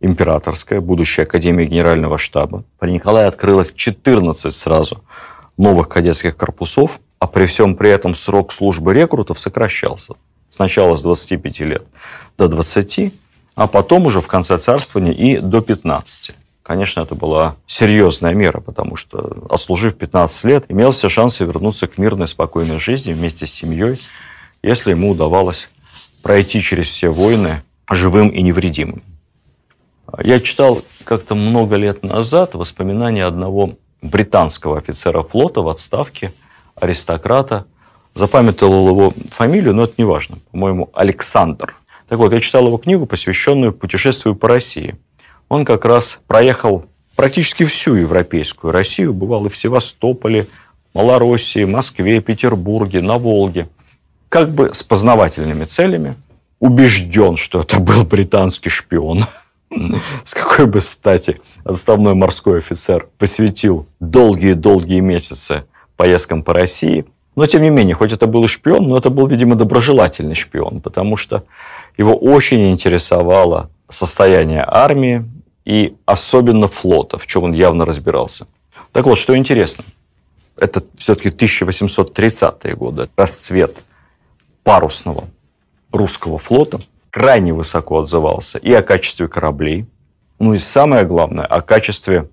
[0.00, 2.64] императорская, будущая академия генерального штаба.
[2.78, 5.02] При Николае открылось 14 сразу
[5.56, 10.14] новых кадетских корпусов, а при всем при этом срок службы рекрутов сокращался.
[10.48, 11.82] Сначала с 25 лет
[12.38, 13.12] до 20,
[13.54, 16.30] а потом уже в конце царствования и до 15.
[16.62, 21.98] Конечно, это была серьезная мера, потому что, отслужив 15 лет, имел все шансы вернуться к
[21.98, 23.98] мирной, спокойной жизни вместе с семьей,
[24.62, 25.70] если ему удавалось
[26.22, 29.02] пройти через все войны живым и невредимым.
[30.22, 36.32] Я читал как-то много лет назад воспоминания одного британского офицера флота в отставке,
[36.74, 37.66] аристократа.
[38.14, 40.38] Запамятовал его фамилию, но это не важно.
[40.50, 41.76] По-моему, Александр.
[42.08, 44.96] Так вот, я читал его книгу, посвященную путешествию по России–
[45.48, 46.84] он как раз проехал
[47.16, 50.46] практически всю европейскую Россию, бывал и в Севастополе,
[50.94, 53.68] Малороссии, Москве, Петербурге, на Волге,
[54.28, 56.16] как бы с познавательными целями,
[56.60, 59.24] убежден, что это был британский шпион.
[60.24, 65.64] С какой бы стати отставной морской офицер посвятил долгие-долгие месяцы
[65.96, 67.04] поездкам по России.
[67.36, 70.80] Но, тем не менее, хоть это был и шпион, но это был, видимо, доброжелательный шпион,
[70.80, 71.44] потому что
[71.96, 75.24] его очень интересовало состояние армии,
[75.64, 78.46] и особенно флота, в чем он явно разбирался.
[78.92, 79.84] Так вот, что интересно,
[80.56, 83.76] это все-таки 1830-е годы, расцвет
[84.64, 85.28] парусного
[85.92, 86.80] русского флота
[87.18, 89.86] крайне высоко отзывался и о качестве кораблей,
[90.38, 92.28] ну и самое главное, о качестве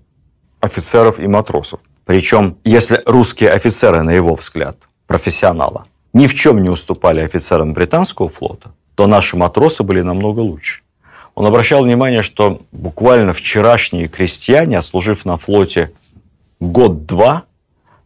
[0.60, 1.80] офицеров и матросов.
[2.04, 4.76] Причем, если русские офицеры, на его взгляд,
[5.08, 10.82] профессионала, ни в чем не уступали офицерам британского флота, то наши матросы были намного лучше.
[11.34, 15.90] Он обращал внимание, что буквально вчерашние крестьяне, отслужив на флоте
[16.60, 17.42] год-два,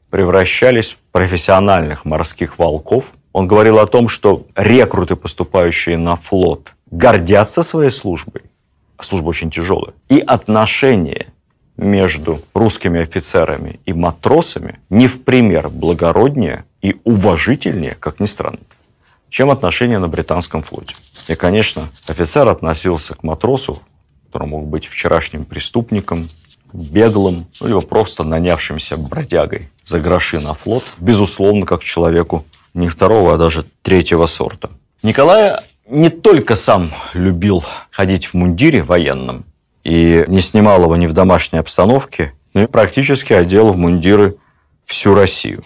[0.09, 3.13] превращались в профессиональных морских волков.
[3.33, 8.43] Он говорил о том, что рекруты, поступающие на флот, гордятся своей службой.
[8.97, 9.95] А служба очень тяжелая.
[10.09, 11.27] И отношения
[11.77, 18.59] между русскими офицерами и матросами не в пример благороднее и уважительнее, как ни странно,
[19.31, 20.97] чем отношения на британском флоте.
[21.29, 23.81] И, конечно, офицер относился к матросу,
[24.27, 26.29] который мог быть вчерашним преступником,
[26.73, 33.35] беглым, ну, либо просто нанявшимся бродягой за гроши на флот, безусловно, как человеку не второго,
[33.35, 34.71] а даже третьего сорта.
[35.03, 39.45] Николай не только сам любил ходить в мундире военном
[39.83, 44.37] и не снимал его ни в домашней обстановке, но и практически одел в мундиры
[44.85, 45.65] всю Россию.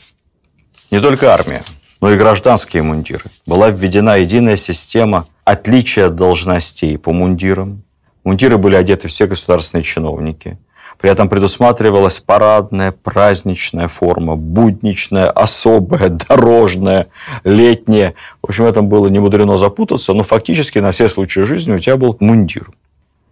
[0.90, 1.64] Не только армия,
[2.00, 3.24] но и гражданские мундиры.
[3.46, 7.82] Была введена единая система отличия должностей по мундирам.
[8.24, 10.58] Мундиры были одеты все государственные чиновники.
[11.00, 17.08] При этом предусматривалась парадная, праздничная форма, будничная, особая, дорожная,
[17.44, 18.14] летняя.
[18.42, 21.78] В общем, в этом было не мудрено запутаться, но фактически на все случаи жизни у
[21.78, 22.70] тебя был мундир.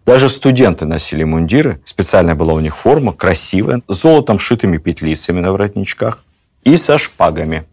[0.05, 5.53] Даже студенты носили мундиры, специальная была у них форма, красивая, с золотом шитыми петлицами на
[5.53, 6.25] воротничках
[6.65, 7.65] и со шпагами.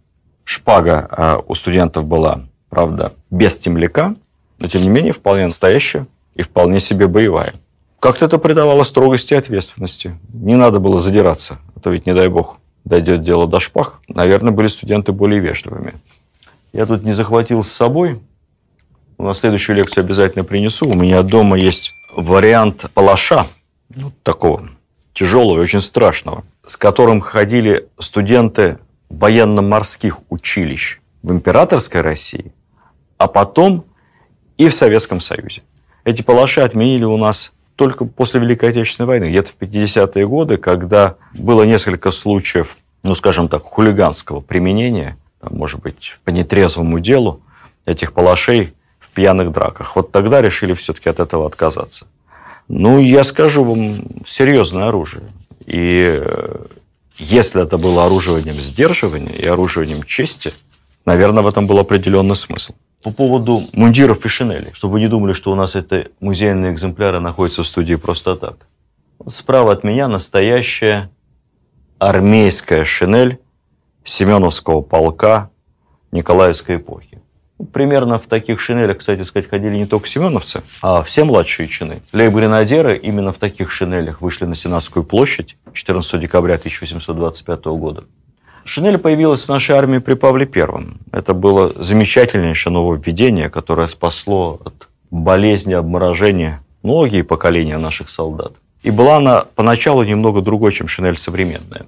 [0.44, 4.16] Шпага э, у студентов была, правда, без темляка,
[4.60, 7.54] но тем не менее вполне настоящая и вполне себе боевая.
[8.00, 10.18] Как-то это придавало строгости и ответственности.
[10.32, 14.00] Не надо было задираться, а то ведь, не дай бог, дойдет дело до шпаг.
[14.08, 15.96] Наверное, были студенты более вежливыми.
[16.72, 18.22] Я тут не захватил с собой.
[19.18, 20.90] На следующую лекцию обязательно принесу.
[20.90, 23.48] У меня дома есть вариант палаша,
[23.94, 24.70] ну, такого
[25.14, 32.54] тяжелого и очень страшного, с которым ходили студенты военно-морских училищ в императорской России,
[33.18, 33.84] а потом
[34.58, 35.64] и в Советском Союзе.
[36.06, 41.16] Эти палаши отменили у нас только после Великой Отечественной войны, где-то в 50-е годы, когда
[41.34, 47.40] было несколько случаев, ну, скажем так, хулиганского применения, может быть, по нетрезвому делу
[47.86, 49.96] этих палашей в пьяных драках.
[49.96, 52.08] Вот тогда решили все-таки от этого отказаться.
[52.68, 55.24] Ну, я скажу вам, серьезное оружие.
[55.66, 56.66] И э,
[57.18, 60.52] если это было оружием сдерживания и оружием чести,
[61.06, 62.74] наверное, в этом был определенный смысл.
[63.04, 67.20] По поводу мундиров и шинели, чтобы вы не думали, что у нас это музейные экземпляры
[67.20, 68.68] находятся в студии просто так.
[69.28, 71.10] Справа от меня настоящая
[71.98, 73.40] армейская шинель
[74.04, 75.50] Семеновского полка
[76.12, 77.22] Николаевской эпохи.
[77.74, 82.02] Примерно в таких шинелях, кстати сказать, ходили не только семеновцы, а все младшие чины.
[82.14, 88.06] Лейб-гренадеры именно в таких шинелях вышли на Сенатскую площадь 14 декабря 1825 года.
[88.70, 91.00] Шинель появилась в нашей армии при Павле Первом.
[91.12, 98.54] Это было замечательнейшее нововведение, которое спасло от болезни, обморожения многие поколения наших солдат.
[98.84, 101.88] И была она поначалу немного другой, чем шинель современная.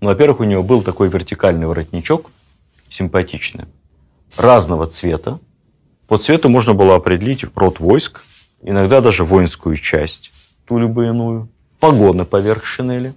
[0.00, 2.30] Ну, во-первых, у нее был такой вертикальный воротничок,
[2.88, 3.66] симпатичный
[4.38, 5.38] разного цвета.
[6.08, 8.22] По цвету можно было определить род войск,
[8.62, 10.32] иногда даже воинскую часть,
[10.66, 13.12] ту либо иную, погоны поверх шинели.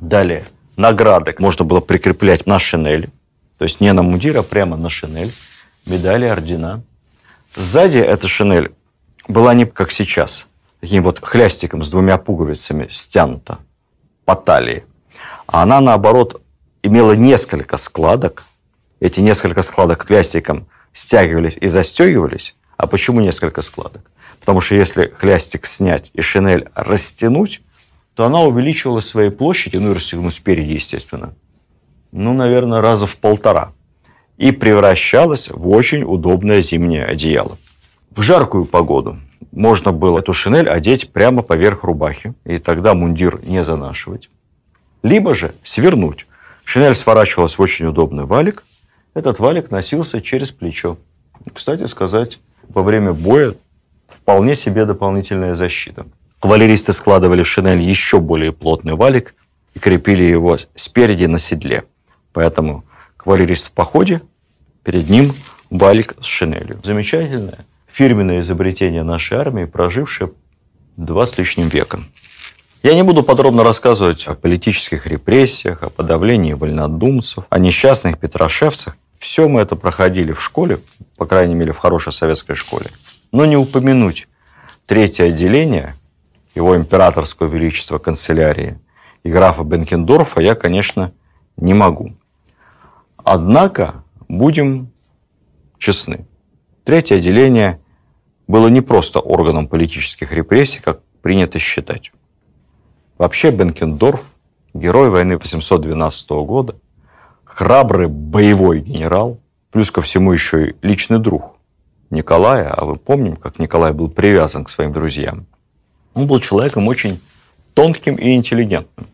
[0.00, 0.44] Далее,
[0.82, 3.08] награды можно было прикреплять на шинель,
[3.56, 5.32] то есть не на мундир, а прямо на шинель,
[5.86, 6.82] медали, ордена.
[7.54, 8.72] Сзади эта шинель
[9.28, 10.46] была не как сейчас,
[10.80, 13.58] таким вот хлястиком с двумя пуговицами стянута
[14.24, 14.84] по талии,
[15.46, 16.42] а она, наоборот,
[16.82, 18.44] имела несколько складок,
[18.98, 22.56] эти несколько складок хлястиком стягивались и застегивались.
[22.76, 24.10] А почему несколько складок?
[24.40, 27.62] Потому что если хлястик снять и шинель растянуть,
[28.14, 31.34] то она увеличивала своей площади, ну и расстегнуть спереди, естественно,
[32.12, 33.72] ну, наверное, раза в полтора.
[34.36, 37.58] И превращалась в очень удобное зимнее одеяло.
[38.10, 39.18] В жаркую погоду
[39.50, 44.28] можно было эту шинель одеть прямо поверх рубахи, и тогда мундир не занашивать.
[45.02, 46.26] Либо же свернуть.
[46.64, 48.64] Шинель сворачивалась в очень удобный валик,
[49.14, 50.96] этот валик носился через плечо.
[51.52, 53.54] Кстати сказать, во время боя
[54.08, 56.06] вполне себе дополнительная защита.
[56.42, 59.36] Кавалеристы складывали в шинель еще более плотный валик
[59.74, 61.84] и крепили его спереди на седле.
[62.32, 62.84] Поэтому
[63.16, 64.22] кавалерист в походе,
[64.82, 65.34] перед ним
[65.70, 66.80] валик с шинелью.
[66.82, 70.32] Замечательное фирменное изобретение нашей армии, прожившее
[70.96, 72.00] два с лишним века.
[72.82, 78.96] Я не буду подробно рассказывать о политических репрессиях, о подавлении вольнодумцев, о несчастных петрошевцах.
[79.16, 80.80] Все мы это проходили в школе,
[81.16, 82.86] по крайней мере, в хорошей советской школе.
[83.30, 84.26] Но не упомянуть
[84.86, 85.94] третье отделение,
[86.54, 88.78] его императорского величества канцелярии
[89.22, 91.12] и графа Бенкендорфа я, конечно,
[91.56, 92.16] не могу.
[93.16, 94.90] Однако, будем
[95.78, 96.26] честны,
[96.84, 97.80] третье отделение
[98.48, 102.12] было не просто органом политических репрессий, как принято считать.
[103.18, 104.32] Вообще Бенкендорф,
[104.74, 106.76] герой войны 812 года,
[107.44, 109.38] храбрый боевой генерал,
[109.70, 111.56] плюс ко всему еще и личный друг
[112.10, 115.46] Николая, а мы помним, как Николай был привязан к своим друзьям.
[116.14, 117.20] Он был человеком очень
[117.74, 119.06] тонким и интеллигентным,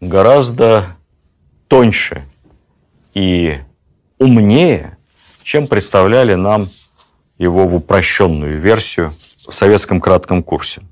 [0.00, 0.96] гораздо
[1.66, 2.24] тоньше
[3.14, 3.58] и
[4.18, 4.96] умнее,
[5.42, 6.68] чем представляли нам
[7.38, 9.12] его в упрощенную версию
[9.46, 10.82] в советском кратком курсе.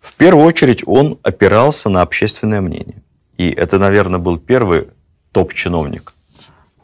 [0.00, 3.02] В первую очередь он опирался на общественное мнение.
[3.36, 4.88] И это, наверное, был первый
[5.32, 6.14] топ-чиновник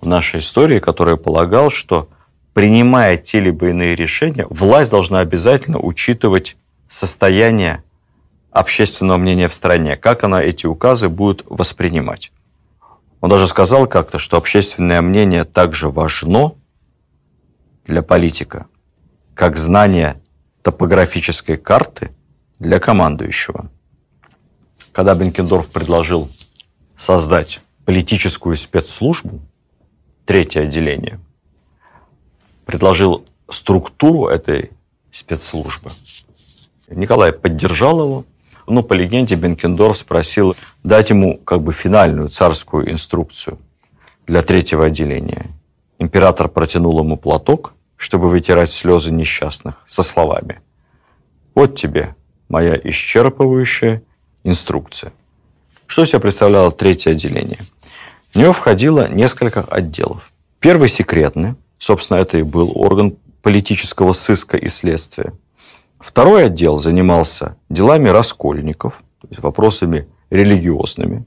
[0.01, 2.09] в нашей истории, который полагал, что
[2.55, 6.57] принимая те либо иные решения, власть должна обязательно учитывать
[6.89, 7.85] состояние
[8.51, 12.33] общественного мнения в стране, как она эти указы будет воспринимать.
[13.21, 16.55] Он даже сказал как-то, что общественное мнение также важно
[17.85, 18.67] для политика,
[19.35, 20.21] как знание
[20.63, 22.11] топографической карты
[22.59, 23.71] для командующего.
[24.93, 26.29] когда Бенкендорф предложил
[26.97, 29.41] создать политическую спецслужбу,
[30.27, 31.21] третье отделение,
[32.67, 34.73] предложил структуру этой
[35.13, 35.93] спецслужбы.
[36.89, 38.25] Николай поддержал его,
[38.67, 43.59] но по легенде Бенкендорф спросил дать ему как бы финальную царскую инструкцию
[44.27, 45.47] для третьего отделения.
[45.99, 50.61] Император протянул ему платок, чтобы вытирать слезы несчастных, со словами
[51.55, 52.15] «Вот тебе
[52.49, 54.03] моя исчерпывающая
[54.45, 55.13] инструкция».
[55.87, 57.59] Что себя представляло третье отделение?
[58.33, 60.33] В него входило несколько отделов.
[60.61, 65.33] Первый секретный, собственно, это и был орган политического сыска и следствия.
[66.01, 71.27] Второй отдел занимался делами раскольников, то есть вопросами религиозными,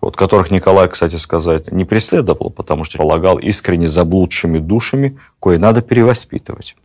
[0.00, 5.82] вот, которых Николай, кстати сказать, не преследовал, потому что полагал искренне заблудшими душами, кое надо
[5.82, 6.76] перевоспитывать.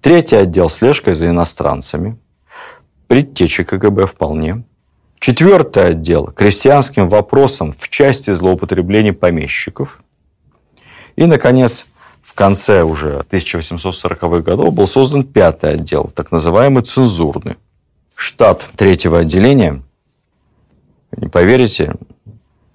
[0.00, 2.18] Третий отдел– слежкой за иностранцами.
[3.06, 4.64] Предтечи КГБ вполне.
[5.18, 10.02] Четвертый отдел– крестьянским вопросом в части злоупотреблений помещиков.
[11.16, 11.86] И, наконец,
[12.22, 17.56] в конце уже 1840-х годов был создан пятый отдел, так называемый цензурный.
[18.14, 19.82] Штат третьего отделения,
[21.16, 21.94] не поверите,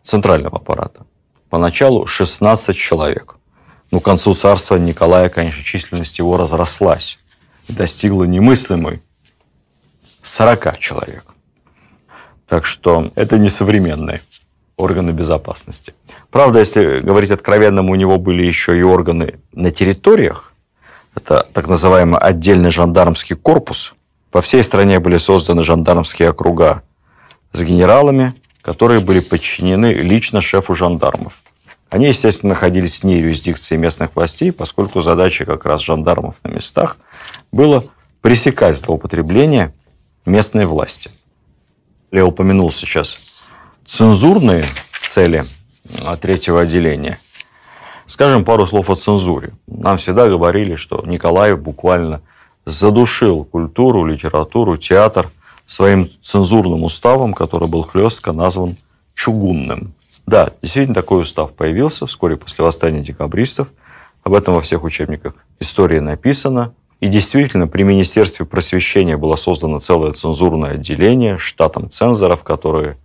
[0.02, 1.06] центрального аппарата.
[1.50, 3.38] Поначалу 16 человек.
[3.92, 7.20] Но к концу царства Николая, конечно, численность его разрослась
[7.68, 9.02] и достигла немыслимой
[10.24, 11.26] 40 человек.
[12.48, 14.22] Так что это не современные
[14.78, 15.94] органы безопасности.
[16.32, 20.54] Правда, если говорить откровенно, у него были еще и органы на территориях.
[21.16, 23.94] Это так называемый отдельный жандармский корпус.
[24.32, 26.84] По всей стране были созданы жандармские округа
[27.54, 31.44] с генералами, которые были подчинены лично шефу жандармов.
[31.90, 36.98] Они, естественно, находились вне юрисдикции местных властей, поскольку задача как раз жандармов на местах
[37.52, 37.86] было
[38.22, 39.74] пресекать злоупотребление
[40.26, 41.12] местной власти.
[42.12, 43.20] Я упомянул сейчас
[43.86, 44.68] цензурные
[45.02, 45.46] цели
[46.22, 47.20] третьего отделения.
[48.06, 49.54] Скажем пару слов о цензуре.
[49.68, 52.22] Нам всегда говорили, что Николай буквально
[52.66, 55.30] задушил культуру, литературу, театр–
[55.66, 58.78] своим цензурным уставом, который был хлестко назван
[59.14, 59.94] чугунным.
[60.26, 63.70] Да, действительно такой устав появился вскоре после восстания декабристов.
[64.24, 66.74] Об этом во всех учебниках истории написано.
[67.00, 72.98] И действительно, при Министерстве просвещения было создано целое цензурное отделение штатом цензоров, которые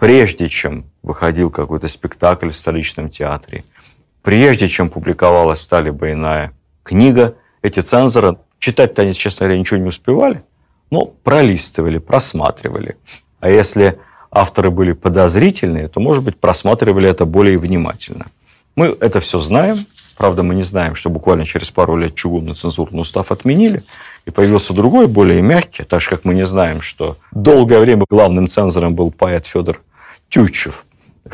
[0.00, 3.64] прежде чем выходил какой-то спектакль в столичном театре,
[4.22, 9.86] прежде чем публиковалась «Стали бы иная» книга, эти цензоры, читать-то они, честно говоря, ничего не
[9.86, 10.42] успевали,
[10.90, 12.96] ну, пролистывали, просматривали.
[13.40, 13.98] А если
[14.30, 18.26] авторы были подозрительные, то, может быть, просматривали это более внимательно.
[18.76, 19.84] Мы это все знаем.
[20.16, 23.82] Правда, мы не знаем, что буквально через пару лет чугунный цензурный устав отменили,
[24.24, 28.46] и появился другой, более мягкий, так же, как мы не знаем, что долгое время главным
[28.48, 29.82] цензором был поэт Федор
[30.30, 30.86] Тютчев.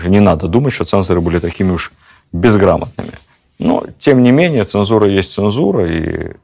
[0.05, 1.93] Не надо думать, что цензоры были такими уж
[2.33, 3.13] безграмотными.
[3.59, 6.35] Но, тем не менее, цензура есть цензура, и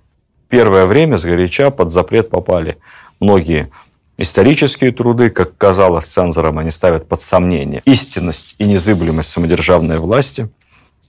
[0.49, 2.79] первое время сгоряча под запрет попали
[3.21, 3.71] многие
[4.17, 10.49] исторические труды, как казалось цензорам, они ставят под сомнение истинность и незыблемость самодержавной власти.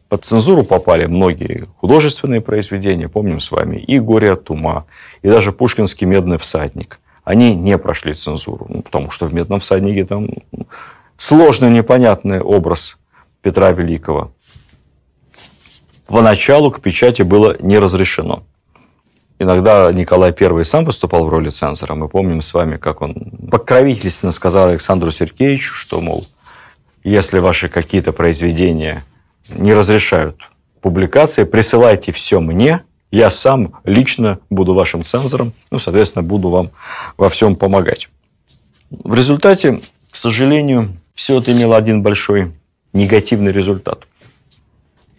[0.09, 4.85] Под цензуру попали многие художественные произведения, помним с вами, и «Горе от ума»,
[5.21, 6.99] и даже пушкинский «Медный всадник».
[7.23, 10.27] Они не прошли цензуру, ну, потому что в «Медном всаднике» там
[11.23, 12.97] сложный, непонятный образ
[13.41, 14.33] Петра Великого.
[16.05, 18.43] Поначалу к печати было не разрешено.
[19.39, 21.95] Иногда Николай I сам выступал в роли цензора.
[21.95, 23.13] Мы помним с вами, как он
[23.49, 26.27] покровительственно сказал Александру Сергеевичу, что, мол,
[27.05, 29.05] если ваши какие-то произведения
[29.47, 30.49] не разрешают
[30.81, 36.71] публикации, присылайте все мне, я сам лично буду вашим цензором, ну, соответственно, буду вам
[37.15, 38.09] во всем помогать.
[38.89, 42.53] В результате, к сожалению, все это имело один большой
[42.93, 44.07] негативный результат.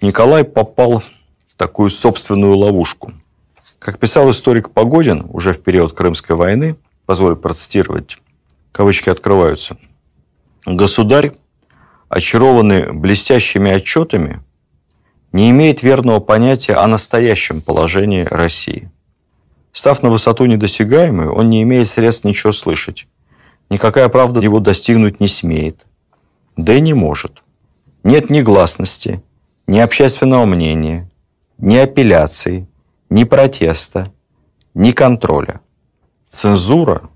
[0.01, 1.03] Николай попал
[1.47, 3.13] в такую собственную ловушку–
[3.85, 8.17] как писал историк Погодин уже в период Крымской войны, позволю процитировать,
[8.73, 9.77] кавычки открываются,
[10.65, 11.33] «Государь,
[12.09, 14.43] очарованный блестящими отчетами,
[15.33, 18.91] не имеет верного понятия о настоящем положении России.
[19.75, 23.07] Став на высоту недосягаемую, он не имеет средств ничего слышать.
[23.71, 25.87] Никакая правда его достигнуть не смеет.
[26.57, 27.43] Да и не может.
[28.03, 29.23] Нет ни гласности,
[29.67, 31.11] ни общественного мнения,
[31.59, 32.67] ни апелляций,
[33.11, 34.12] ни протеста,
[34.75, 35.61] ни контроля.
[36.29, 37.09] Цензура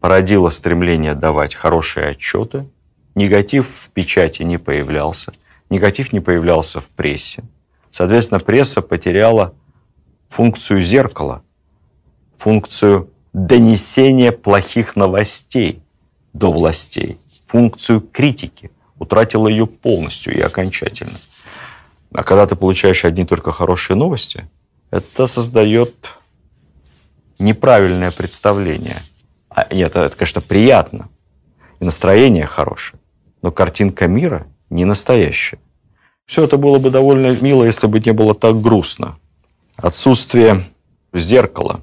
[0.00, 2.68] породила стремление давать хорошие отчеты,
[3.14, 5.32] негатив в печати не появлялся,
[5.70, 7.44] негатив не появлялся в прессе.
[7.90, 9.54] Соответственно, пресса потеряла
[10.28, 11.42] функцию зеркала,
[12.36, 15.82] функцию донесения плохих новостей
[16.32, 21.18] до властей, функцию критики, утратила ее полностью и окончательно.
[22.14, 24.48] А когда ты получаешь одни только хорошие новости,
[24.90, 26.14] это создает
[27.38, 29.02] неправильное представление.
[29.50, 31.10] А, нет, это, конечно, приятно,
[31.78, 32.98] и настроение хорошее,
[33.42, 35.58] но картинка мира не настоящая.
[36.24, 39.18] Все это было бы довольно мило, если бы не было так грустно.
[39.76, 40.64] Отсутствие
[41.12, 41.82] зеркала,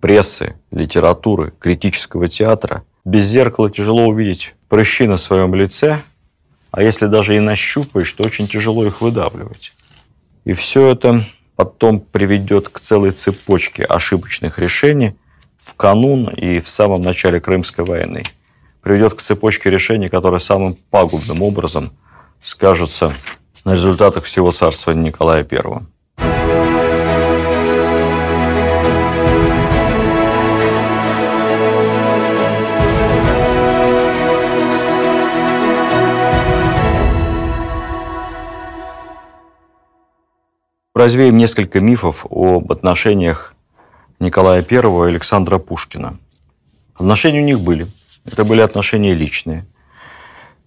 [0.00, 2.84] прессы, литературы, критического театра.
[3.04, 6.00] Без зеркала тяжело увидеть прыщи на своем лице,
[6.70, 9.72] а если даже и нащупаешь, то очень тяжело их выдавливать.
[10.44, 11.24] И все это
[11.56, 15.16] потом приведет к целой цепочке ошибочных решений
[15.58, 18.22] в канун и в самом начале Крымской войны.
[18.82, 21.92] Приведет к цепочке решений, которые самым пагубным образом
[22.40, 23.14] скажутся
[23.64, 25.95] на результатах всего царствования Николая I.
[40.96, 43.54] Развеем несколько мифов об отношениях
[44.18, 46.16] Николая I и Александра Пушкина.
[46.94, 47.86] Отношения у них были.
[48.24, 49.66] Это были отношения личные.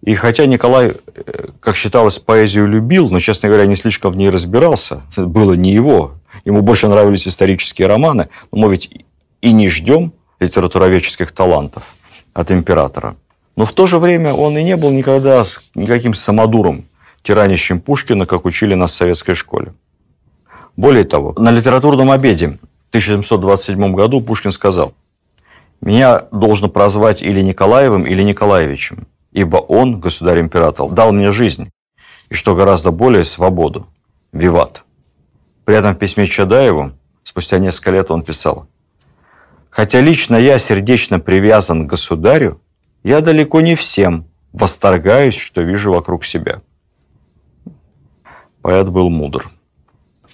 [0.03, 4.29] И хотя Николай, э, как считалось, поэзию любил, но, честно говоря, не слишком в ней
[4.29, 6.13] разбирался, было не его.
[6.45, 8.91] Ему больше нравились исторические романы, но мы ведь
[9.41, 11.95] и не ждем литературоведческих талантов
[12.35, 13.15] от императора.
[13.55, 16.85] Но в то же время он и не был никогда никаким самодуром,
[17.23, 19.73] тиранящим Пушкина, как учили нас в советской школе.
[20.79, 24.93] Более того, на литературном обеде в 1727 году Пушкин сказал,
[25.81, 31.69] «Меня должно прозвать или Николаевым, или Николаевичем ибо он, государь-император, дал мне жизнь,
[32.29, 33.87] и, что гораздо более, свободу.
[34.31, 34.83] Виват.
[35.65, 36.91] При этом в письме Чадаеву,
[37.23, 38.67] спустя несколько лет он писал,
[39.69, 42.61] «Хотя лично я сердечно привязан к государю,
[43.03, 46.61] я далеко не всем восторгаюсь, что вижу вокруг себя».
[48.61, 49.49] Поэт был мудр.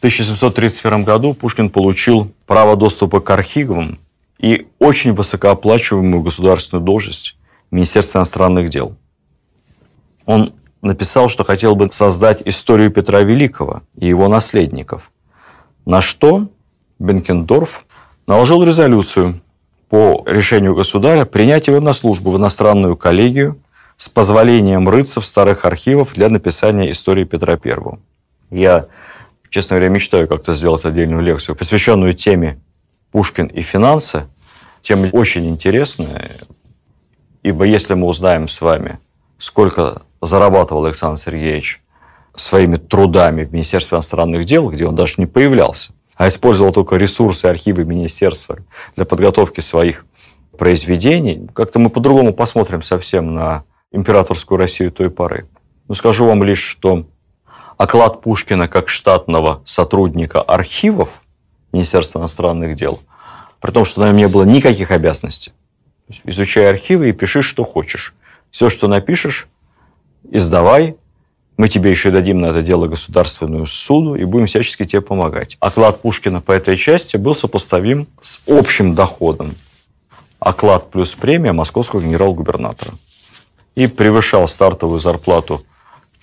[0.05, 3.97] В 1731 году Пушкин получил право доступа к архивам
[4.37, 7.35] и очень высокооплачиваемую государственную должность
[7.71, 8.95] Министерства иностранных дел.
[10.27, 10.53] Он
[10.83, 15.09] написал, что хотел бы создать историю Петра Великого и его наследников.
[15.85, 16.49] На что
[16.99, 17.85] Бенкендорф
[18.27, 19.41] наложил резолюцию
[19.89, 23.59] по решению государя принять его на службу в иностранную коллегию
[23.97, 27.97] с позволением рыться в старых архивах для написания истории Петра I.
[28.51, 28.85] Я,
[29.55, 32.59] честно говоря, мечтаю как-то сделать отдельную лекцию, посвященную теме
[33.13, 34.27] Пушкин и финансы.
[34.81, 36.29] Тема очень интересная,
[37.41, 38.99] Ибо если мы узнаем с вами,
[39.37, 41.81] сколько зарабатывал Александр Сергеевич
[42.35, 47.45] своими трудами в Министерстве иностранных дел, где он даже не появлялся, а использовал только ресурсы
[47.45, 48.57] архивы министерства
[48.97, 50.05] для подготовки своих
[50.57, 55.47] произведений, как-то мы по-другому посмотрим совсем на императорскую Россию той поры.
[55.87, 57.05] Но скажу вам лишь, что
[57.77, 61.21] оклад Пушкина как штатного сотрудника архивов
[61.71, 62.99] Министерства иностранных дел,
[63.59, 65.53] при том, что на нем не было никаких обязанностей,
[66.23, 68.13] Изучай архивы и пиши, что хочешь.
[68.51, 69.47] Все, что напишешь,
[70.31, 70.95] издавай.
[71.57, 75.57] Мы тебе еще дадим на это дело государственную суду и будем всячески тебе помогать.
[75.61, 79.55] Оклад Пушкина по этой части был сопоставим с общим доходом.
[80.39, 82.91] Оклад плюс премия московского генерал-губернатора.
[83.75, 85.63] И превышал стартовую зарплату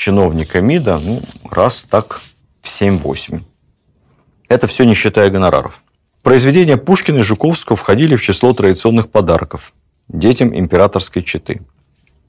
[0.02, 2.22] чиновника МИДа ну, раз так
[2.60, 3.40] в 7-8.
[4.48, 5.84] Это все не считая гонораров.
[6.24, 9.72] Произведения Пушкина и Жуковского входили в число традиционных подарков
[10.08, 11.62] детям императорской четы.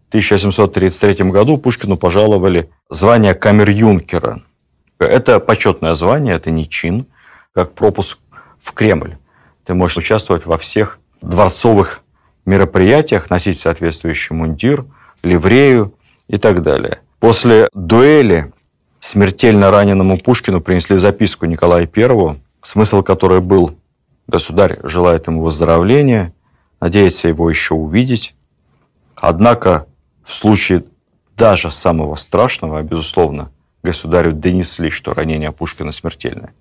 [0.05, 4.43] В 1733 году Пушкину пожаловали звание камер-юнкера.
[4.99, 7.07] Это почетное звание, это не чин,
[7.55, 8.19] как пропуск
[8.59, 9.17] в Кремль.
[9.65, 12.03] Ты можешь участвовать во всех дворцовых
[12.45, 14.85] мероприятиях, носить соответствующий мундир,
[15.23, 15.95] ливрею
[16.27, 16.99] и так далее.
[17.23, 18.51] После дуэли
[18.99, 23.77] смертельно раненому Пушкину принесли записку Николая I, смысл которой был
[24.27, 26.33] Государь желает ему выздоровления,
[26.81, 28.35] надеется его еще увидеть.
[29.15, 29.87] Однако
[30.21, 30.83] в случае
[31.37, 33.53] даже самого страшного, безусловно,
[33.83, 36.53] государю донесли, что ранение Пушкина смертельное.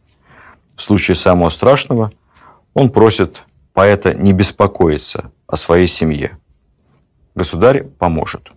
[0.76, 2.12] В случае самого страшного
[2.72, 3.42] он просит
[3.72, 6.38] поэта не беспокоиться о своей семье.
[7.34, 8.52] Государь поможет.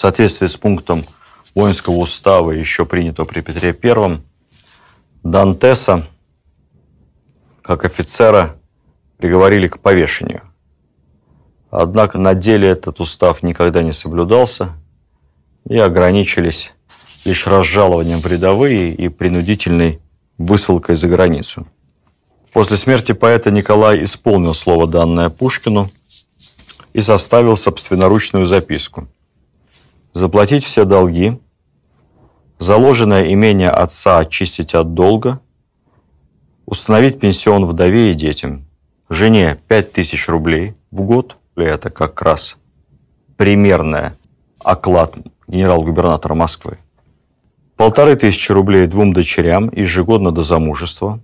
[0.00, 1.04] В соответствии с пунктом
[1.54, 4.22] воинского устава, еще принятого при Петре I,
[5.22, 6.06] Дантеса
[7.60, 8.56] как офицера
[9.18, 10.40] приговорили к повешению.
[11.70, 14.70] Однако на деле этот устав никогда не соблюдался
[15.68, 16.72] и ограничились
[17.26, 20.00] лишь разжалованием в рядовые и принудительной
[20.38, 21.66] высылкой за границу.
[22.54, 25.90] После смерти поэта Николай исполнил слово, данное Пушкину,
[26.94, 29.06] и составил собственноручную записку.
[30.12, 31.40] Заплатить все долги,
[32.58, 35.40] заложенное имение отца очистить от долга,
[36.66, 38.66] установить пенсион вдове и детям,
[39.08, 42.56] жене 5000 рублей в год, это как раз
[43.36, 44.16] примерная
[44.58, 45.14] оклад
[45.46, 46.78] генерал-губернатора Москвы,
[47.76, 51.20] полторы тысячи рублей двум дочерям ежегодно до замужества,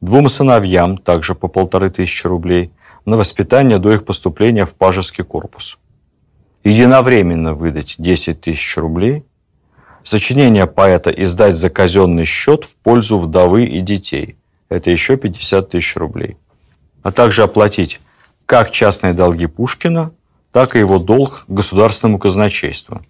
[0.00, 2.72] двум сыновьям также по полторы тысячи рублей
[3.04, 5.78] на воспитание до их поступления в пажеский корпус.
[6.64, 9.24] Единовременно выдать 10 тысяч рублей,
[10.02, 14.36] сочинение поэта издать за казенный счет в пользу вдовы и детей.
[14.70, 16.38] Это еще 50 тысяч рублей.
[17.02, 18.00] А также оплатить
[18.46, 20.12] как частные долги Пушкина,
[20.52, 23.04] так и его долг государственному казначейству.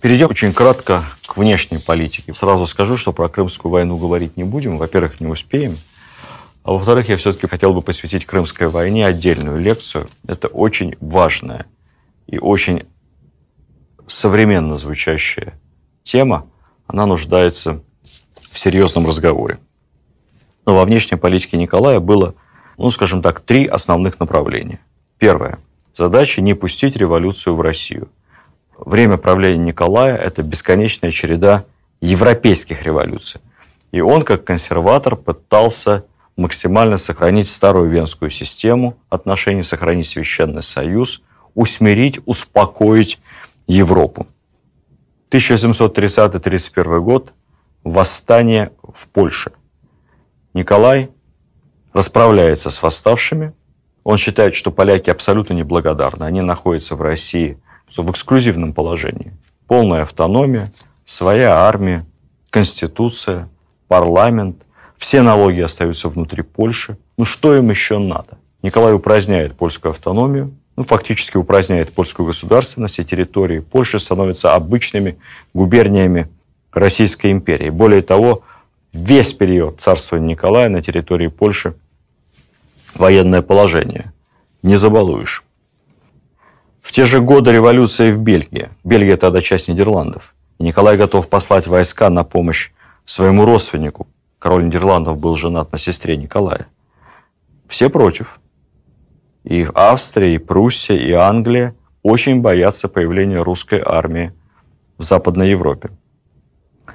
[0.00, 2.32] Перейдем очень кратко к внешней политике.
[2.32, 4.78] Сразу скажу, что про Крымскую войну говорить не будем.
[4.78, 5.78] Во-первых, не успеем.
[6.64, 10.08] А во-вторых, я все-таки хотел бы посвятить Крымской войне отдельную лекцию.
[10.26, 11.66] Это очень важная
[12.26, 12.86] и очень
[14.06, 15.54] современно звучащая
[16.02, 16.48] тема.
[16.86, 17.82] Она нуждается
[18.50, 19.58] в серьезном разговоре.
[20.66, 22.34] Но во внешней политике Николая было,
[22.76, 24.80] ну, скажем так, три основных направления.
[25.18, 25.58] Первое.
[25.94, 28.08] Задача не пустить революцию в Россию.
[28.78, 31.64] Время правления Николая– это бесконечная череда
[32.00, 33.40] европейских революций.
[33.92, 36.04] И он, как консерватор, пытался
[36.36, 41.22] максимально сохранить старую венскую систему отношений, сохранить Священный Союз,
[41.54, 43.20] усмирить, успокоить
[43.66, 44.26] Европу.
[45.30, 47.32] 1830-31 год–
[47.84, 49.52] восстание в Польше.
[50.54, 51.10] Николай
[51.92, 53.54] расправляется с восставшими.
[54.04, 56.24] Он считает, что поляки абсолютно неблагодарны.
[56.24, 57.58] Они находятся в России
[57.96, 59.32] в эксклюзивном положении.
[59.66, 60.72] Полная автономия,
[61.04, 62.06] своя армия,
[62.50, 63.48] конституция,
[63.88, 64.62] парламент–
[65.02, 66.96] все налоги остаются внутри Польши.
[67.18, 68.38] Ну что им еще надо?
[68.62, 73.60] Николай упраздняет польскую автономию, ну, фактически упраздняет польскую государственность и территории.
[73.60, 75.18] Польша становится обычными
[75.52, 76.28] губерниями
[76.72, 77.70] Российской империи.
[77.70, 78.42] Более того,
[78.92, 81.74] весь период царствования Николая на территории Польши
[82.94, 84.12] военное положение.
[84.62, 85.44] Не забалуешь.
[86.80, 88.70] В те же годы революции в Бельгии.
[88.84, 90.34] Бельгия тогда часть Нидерландов.
[90.58, 92.70] Николай готов послать войска на помощь
[93.04, 94.06] своему родственнику,
[94.38, 96.66] король Нидерландов был женат на сестре Николая.
[97.66, 98.38] Все против.
[99.44, 104.32] И Австрия, и Пруссия, и Англия очень боятся появления русской армии
[104.98, 105.90] в Западной Европе.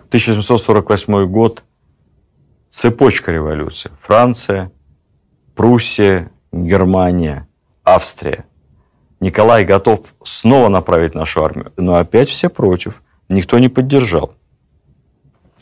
[0.09, 1.63] 1748 год–
[2.69, 3.91] цепочка революции.
[3.99, 4.71] Франция,
[5.55, 7.47] Пруссия, Германия,
[7.83, 8.45] Австрия.
[9.19, 13.01] Николай готов снова направить нашу армию, но опять все против.
[13.29, 14.35] Никто не поддержал.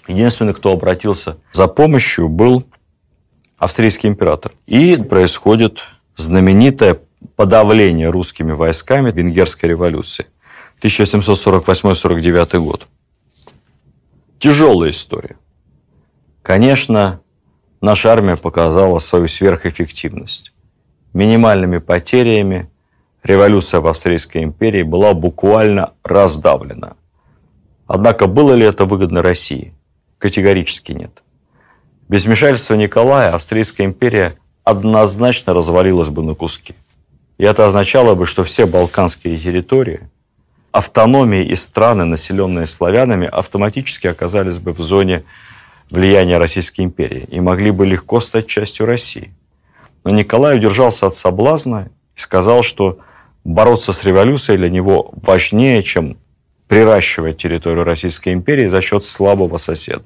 [0.08, 2.66] Единственный, кто обратился за помощью, был
[3.58, 4.52] австрийский император.
[4.68, 5.86] И происходит
[6.16, 7.00] знаменитое
[7.36, 10.28] подавление русскими войсками Венгерской революции.
[10.82, 12.88] 1748-49 год.
[14.40, 15.38] Тяжелая история.
[16.42, 17.22] Конечно,
[17.82, 20.54] наша армия показала свою сверхэффективность.
[21.14, 22.70] Минимальными потерями
[23.24, 26.96] революция в Австрийской империи была буквально раздавлена.
[27.88, 29.74] Однако было ли это выгодно России?
[30.18, 31.24] Категорически нет.
[32.08, 34.36] Без вмешательства Николая Австрийская империя
[34.66, 36.76] однозначно развалилась бы на куски.
[37.38, 40.10] И это означало бы, что все балканские территории,
[40.72, 45.24] автономии и страны, населенные славянами, автоматически оказались бы в зоне
[45.90, 49.34] влияния Российской империи и могли бы легко стать частью России.
[50.04, 53.00] Но Николай удержался от соблазна и сказал, что
[53.44, 56.18] бороться с революцией для него важнее, чем
[56.68, 60.04] приращивать территорию Российской империи за счет слабого соседа.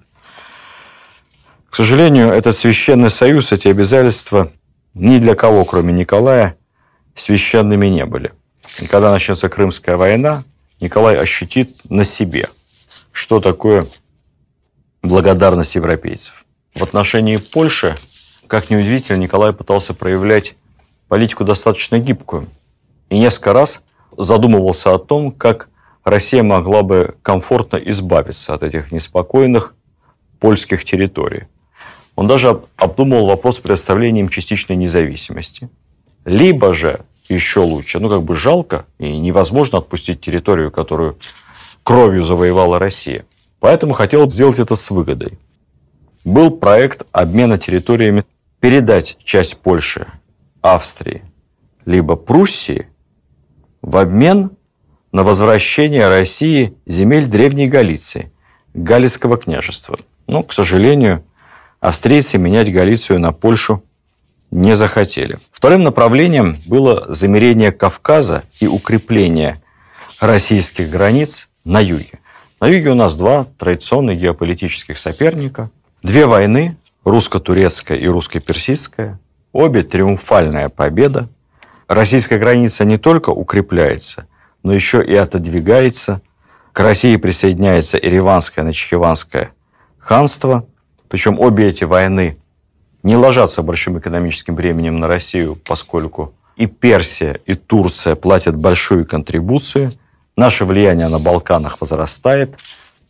[1.69, 4.51] К сожалению, этот священный союз, эти обязательства
[4.93, 6.57] ни для кого, кроме Николая,
[7.15, 8.33] священными не были.
[8.79, 10.43] И когда начнется Крымская война,
[10.81, 12.49] Николай ощутит на себе,
[13.11, 13.87] что такое
[15.03, 16.45] благодарность европейцев.
[16.73, 17.97] В отношении Польши,
[18.47, 20.55] как неудивительно, Николай пытался проявлять
[21.07, 22.47] политику достаточно гибкую.
[23.09, 23.81] И несколько раз
[24.17, 25.69] задумывался о том, как
[26.03, 29.75] Россия могла бы комфортно избавиться от этих неспокойных
[30.39, 31.47] польских территорий.
[32.19, 35.69] Он даже обдумывал вопрос представления им частичной независимости.
[36.25, 41.17] Либо же, еще лучше, ну как бы жалко и невозможно отпустить территорию, которую
[41.81, 43.25] кровью завоевала Россия.
[43.61, 45.39] Поэтому хотел сделать это с выгодой.
[46.25, 48.25] Был проект обмена территориями,
[48.59, 50.05] передать часть Польши
[50.59, 51.23] Австрии,
[51.85, 52.87] либо Пруссии
[53.81, 54.51] в обмен
[55.13, 58.29] на возвращение России земель Древней Галиции,
[58.73, 59.97] Галицкого княжества.
[60.27, 61.23] Но, к сожалению,
[61.79, 63.83] австрийцы менять Галицию на Польшу
[64.51, 65.37] не захотели.
[65.51, 69.61] Вторым направлением было замерение Кавказа и укрепление
[70.19, 72.19] российских границ на юге.
[72.59, 75.69] На юге у нас два традиционных геополитических соперника.
[76.03, 79.19] Две войны, русско-турецкая и русско-персидская.
[79.53, 81.29] Обе триумфальная победа.
[81.87, 84.27] Российская граница не только укрепляется,
[84.61, 86.21] но еще и отодвигается.
[86.73, 89.51] К России присоединяется Ереванское, Начхиванское
[89.97, 90.67] ханство.
[91.09, 92.37] Причем обе эти войны
[93.03, 99.91] не ложатся большим экономическим бременем на Россию, поскольку и Персия, и Турция платят большую контрибуцию.
[100.35, 102.57] Наше влияние на Балканах возрастает.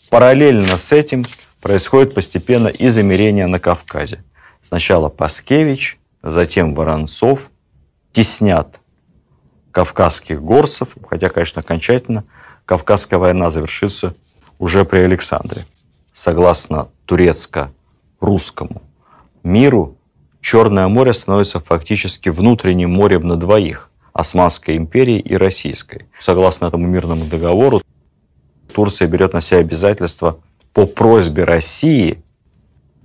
[0.09, 1.25] Параллельно с этим
[1.61, 4.23] происходит постепенно и замерение на Кавказе.
[4.67, 7.49] Сначала Паскевич, затем Воронцов
[8.11, 8.79] теснят
[9.71, 12.23] кавказских горцев, хотя, конечно, окончательно
[12.65, 14.15] Кавказская война завершится
[14.59, 15.65] уже при Александре.
[16.13, 16.89] Согласно
[18.19, 18.81] турецко-русскому
[19.43, 19.95] миру,
[20.41, 26.05] Черное море становится фактически внутренним морем на двоих– Османской империи и Российской.
[26.17, 27.81] Согласно этому мирному договору,
[28.73, 30.39] Турция берет на себя обязательство
[30.73, 32.23] по просьбе России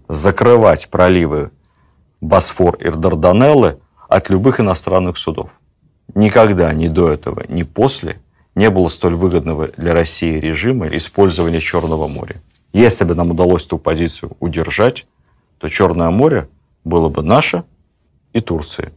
[0.08, 1.50] закрывать проливы
[2.20, 5.50] Босфор и Дарданеллы от любых иностранных судов.
[6.14, 8.20] Никогда ни до этого, ни после
[8.54, 12.36] не было столь выгодного для России режима использования Черного моря.
[12.74, 15.06] Если бы нам удалось эту позицию удержать,
[15.58, 16.48] то Черное море
[16.82, 17.62] было бы наше
[18.32, 18.92] и Турции,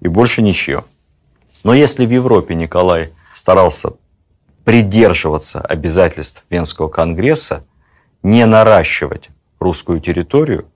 [0.00, 0.84] и больше ничье.
[1.64, 3.94] Но если в Европе Николай старался
[4.64, 7.64] придерживаться обязательств Венского конгресса,
[8.22, 10.66] не наращивать русскую территорию,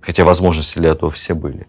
[0.00, 1.66] хотя возможности для этого все были,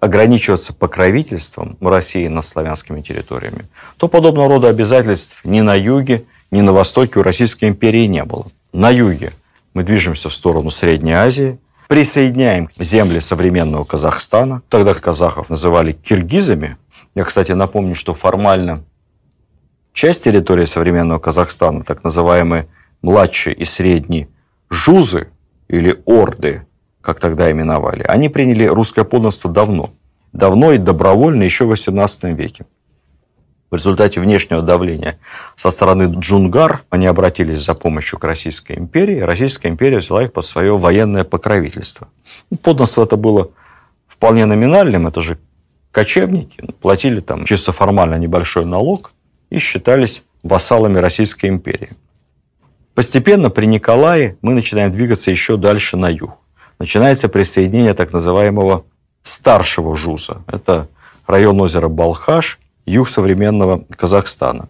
[0.00, 3.66] ограничиваться покровительством России над славянскими территориями,
[3.98, 8.46] то подобного рода обязательств ни на юге, ни на востоке у Российской империи не было.
[8.72, 9.34] На юге
[9.74, 11.58] мы движемся в сторону Средней Азии,
[11.88, 16.78] присоединяем земли современного Казахстана, тогда казахов называли киргизами.
[17.14, 18.82] Я, кстати, напомню, что формально
[19.92, 22.66] часть территории современного Казахстана, так называемые
[23.02, 24.28] младшие и средние
[24.70, 25.28] жузы
[25.68, 26.66] или орды,
[27.02, 29.92] как тогда именовали, они приняли русское подданство давно.
[30.32, 32.64] Давно и добровольно, еще в XVIII веке.
[33.72, 35.18] В результате внешнего давления
[35.56, 39.20] со стороны джунгар они обратились за помощью к Российской империи.
[39.20, 42.08] Российская империя взяла их под свое военное покровительство.
[42.50, 43.50] Ну, подданство это было
[44.06, 45.38] вполне номинальным, это же
[45.90, 49.14] кочевники, платили там чисто формально небольшой налог
[49.48, 51.92] и считались вассалами Российской империи.
[52.94, 56.36] Постепенно при Николае мы начинаем двигаться еще дальше на юг.
[56.78, 58.84] Начинается присоединение так называемого
[59.22, 60.42] старшего ЖУЗа.
[60.46, 60.88] Это
[61.26, 64.68] район озера Балхаш, юг современного Казахстана.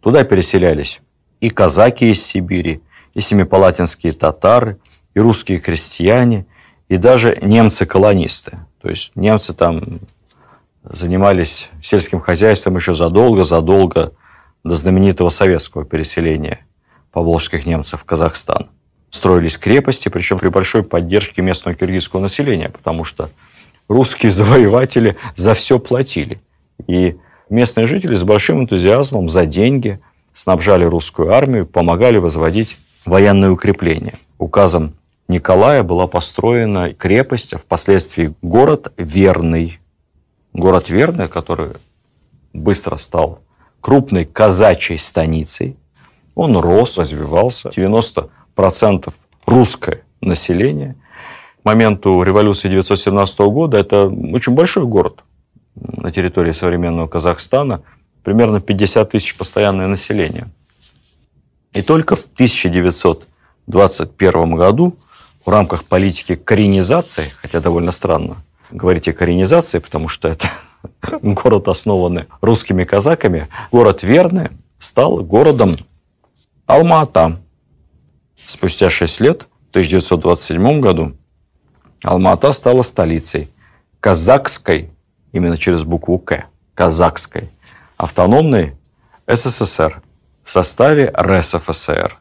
[0.00, 1.00] Туда переселялись
[1.40, 2.82] и казаки из Сибири,
[3.14, 4.78] и семипалатинские татары,
[5.14, 6.46] и русские крестьяне,
[6.88, 8.58] и даже немцы-колонисты.
[8.80, 10.00] То есть немцы там
[10.82, 14.12] занимались сельским хозяйством еще задолго-задолго
[14.64, 16.60] до знаменитого советского переселения
[17.12, 18.68] поволжских немцев в Казахстан.
[19.10, 23.30] Строились крепости, причем при большой поддержке местного киргизского населения, потому что
[23.88, 26.40] русские завоеватели за все платили.
[26.88, 27.16] И
[27.50, 30.00] местные жители с большим энтузиазмом за деньги
[30.32, 34.14] снабжали русскую армию, помогали возводить военные укрепления.
[34.38, 34.94] Указом
[35.28, 39.78] Николая была построена крепость, а впоследствии город Верный.
[40.52, 41.72] Город Верный, который
[42.52, 43.40] быстро стал
[43.80, 45.76] крупной казачьей станицей,
[46.34, 47.68] он рос, развивался.
[47.68, 49.12] 90%
[49.46, 50.96] русское население.
[51.62, 55.22] К моменту революции 1917 года это очень большой город
[55.84, 57.82] на территории современного Казахстана.
[58.22, 60.46] Примерно 50 тысяч постоянное население.
[61.72, 64.96] И только в 1921 году
[65.44, 68.36] в рамках политики коренизации, хотя довольно странно
[68.70, 70.48] говорить о коренизации, потому что это
[71.22, 75.76] город, основанный русскими казаками, город Верный стал городом
[76.66, 77.40] Алма-Ата.
[78.46, 81.16] Спустя 6 лет, в 1927 году,
[82.02, 83.50] Алма-Ата стала столицей
[84.00, 84.90] казахской,
[85.34, 87.50] именно через букву К, казахской,
[87.96, 88.76] автономной
[89.26, 90.00] СССР
[90.44, 92.18] в составе РСФСР.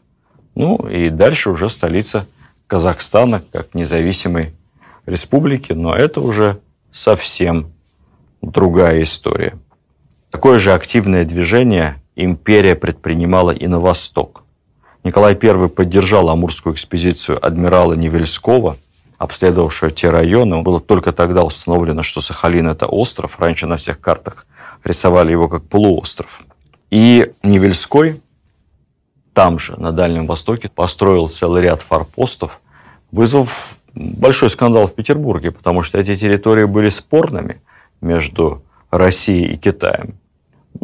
[0.56, 2.26] Ну и дальше уже столица
[2.68, 4.54] Казахстана как независимой
[5.06, 6.60] республики, но это уже
[6.92, 7.72] совсем
[8.42, 9.54] другая история.
[10.32, 14.44] Такое же активное движение империя предпринимала и на восток.
[15.04, 18.78] Николай I поддержал Амурскую экспедицию адмирала Невельского,
[19.24, 20.62] обследовавшего те районы.
[20.62, 23.40] Было только тогда установлено, что Сахалин– это остров.
[23.40, 24.46] Раньше на всех картах
[24.84, 26.42] рисовали его как полуостров.
[26.92, 28.22] И Невельской
[29.34, 32.60] там же, на Дальнем Востоке, построил целый ряд форпостов,
[33.12, 37.62] вызвав большой скандал в Петербурге, потому что эти территории были спорными
[38.02, 38.62] между
[38.92, 40.16] Россией и Китаем.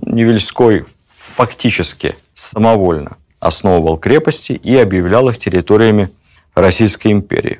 [0.01, 6.09] Невельской фактически самовольно основывал крепости и объявлял их территориями
[6.55, 7.59] Российской империи.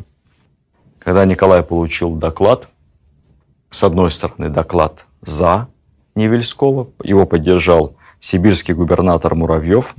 [1.00, 2.68] Когда Николай получил доклад,
[3.72, 5.68] с одной стороны, доклад за
[6.16, 9.95] Невельского, его поддержал сибирский губернатор Муравьев,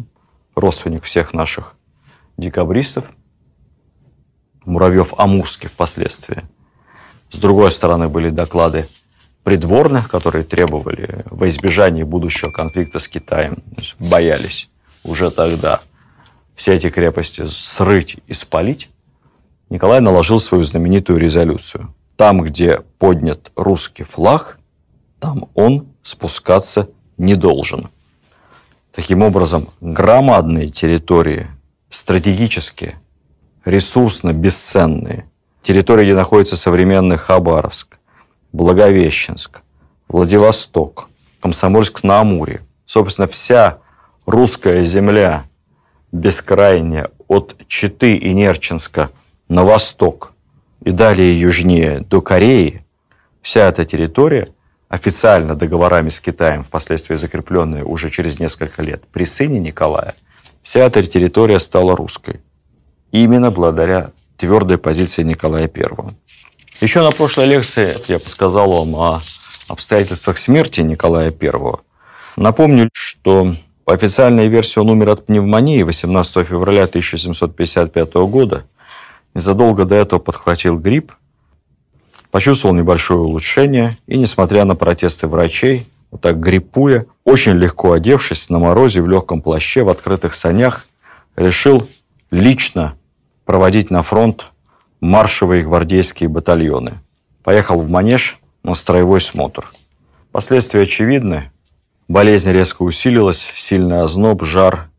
[0.55, 1.74] родственник всех наших
[2.36, 3.05] декабристов,
[4.64, 6.44] Муравьев Амурский впоследствии.
[7.30, 8.86] С другой стороны, были доклады
[9.42, 13.62] придворных, которые требовали во избежание будущего конфликта с Китаем,
[13.98, 14.68] боялись
[15.03, 15.80] уже тогда
[16.55, 18.89] все эти крепости срыть и спалить,
[19.70, 21.94] Николай наложил свою знаменитую резолюцию.
[22.16, 24.58] Там, где поднят русский флаг,
[25.20, 27.88] там он спускаться не должен.
[28.92, 31.46] Таким образом, громадные территории,
[31.88, 32.96] стратегически,
[33.64, 35.30] ресурсно бесценные,
[35.62, 37.98] территории, где находится современный Хабаровск,
[38.52, 39.62] Благовещенск,
[40.08, 41.08] Владивосток,
[41.40, 43.78] Комсомольск-на-Амуре, собственно, вся
[44.26, 45.44] русская земля
[46.10, 49.10] бескрайняя от Читы и Нерчинска
[49.51, 50.32] на восток
[50.82, 52.82] и далее южнее до Кореи,
[53.42, 54.48] вся эта территория,
[54.88, 60.14] официально договорами с Китаем, впоследствии закрепленная уже через несколько лет при сыне Николая,
[60.62, 62.40] вся эта территория стала русской.
[63.11, 66.14] Именно благодаря твердой позиции Николая I.
[66.80, 69.22] Еще на прошлой лекции я подсказал вам о
[69.68, 71.74] обстоятельствах смерти Николая I.
[72.36, 78.64] Напомню, что по официальной версии он умер от пневмонии 18 февраля 1755 года.
[79.34, 81.12] Незадолго до этого подхватил грипп,
[82.30, 88.58] почувствовал небольшое улучшение и, несмотря на протесты врачей, вот так гриппуя, очень легко одевшись на
[88.58, 90.86] морозе в легком плаще, в открытых санях,
[91.36, 91.88] решил
[92.30, 92.96] лично
[93.44, 94.52] проводить на фронт
[95.00, 96.94] маршевые гвардейские батальоны.
[97.42, 99.70] Поехал в Манеж на строевой смотр.
[100.32, 101.50] Последствия очевидны.
[102.06, 104.90] Болезнь резко усилилась, сильный озноб, жар,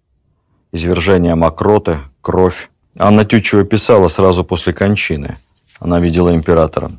[0.72, 2.71] извержение мокроты, кровь.
[2.98, 5.38] Анна Тютчева писала сразу после кончины.
[5.80, 6.92] Она видела императора.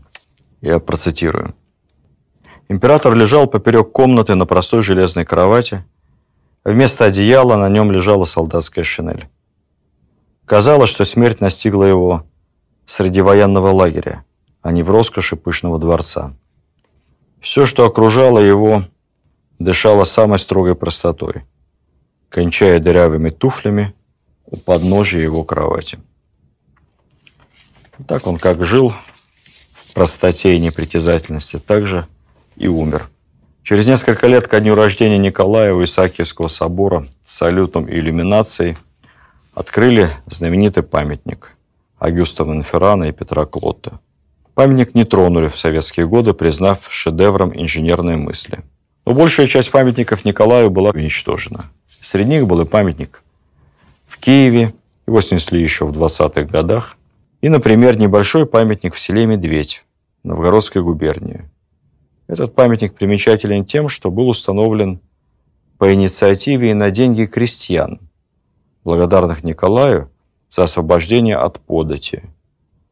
[0.61, 1.55] Я процитирую.
[2.69, 5.85] Император лежал поперек комнаты на простой железной кровати.
[6.65, 9.29] Вместо одеяла на нем лежала солдатская шинель.
[10.47, 12.25] Казалось, что смерть настигла его
[12.87, 14.25] среди военного лагеря,
[14.63, 16.35] а не в роскоши пышного дворца.
[17.41, 18.85] Все, что окружало его,
[19.59, 21.45] дышала самой строгой простотой,
[22.29, 23.95] кончая дырявыми туфлями
[24.53, 25.99] у подножия его кровати.
[28.07, 28.93] Так он как жил
[29.73, 32.07] в простоте и непритязательности, так же
[32.57, 33.09] и умер.
[33.65, 38.77] Через несколько лет ко дню рождения Николая у Исаакиевского собора с салютом и иллюминацией
[39.55, 41.57] открыли знаменитый памятник
[41.99, 44.01] Агюста Монферрана и Петра Клотта.
[44.55, 48.61] Памятник не тронули в советские годы, признав шедевром инженерной мысли–
[49.05, 51.71] но большая часть памятников Николаю была уничтожена.
[51.87, 53.22] Среди них был и памятник
[54.23, 54.73] Киеве,
[55.09, 56.97] его снесли еще в 20-х годах,
[57.41, 59.85] и, например, небольшой памятник в селе Медведь,
[60.23, 61.51] Новгородской губернии.
[62.29, 65.01] Этот памятник примечателен тем, что был установлен
[65.77, 67.99] по инициативе и на деньги крестьян,
[68.85, 70.09] благодарных Николаю
[70.49, 72.23] за освобождение от подати.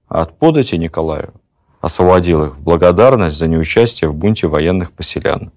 [0.09, 1.33] А от подати Николаю
[1.81, 5.53] освободил их в благодарность за неучастие в бунте военных поселян.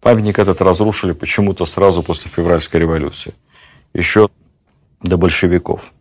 [0.00, 3.32] Памятник этот разрушили почему-то сразу после февральской революции,
[3.94, 4.28] еще
[5.02, 5.92] до большевиков.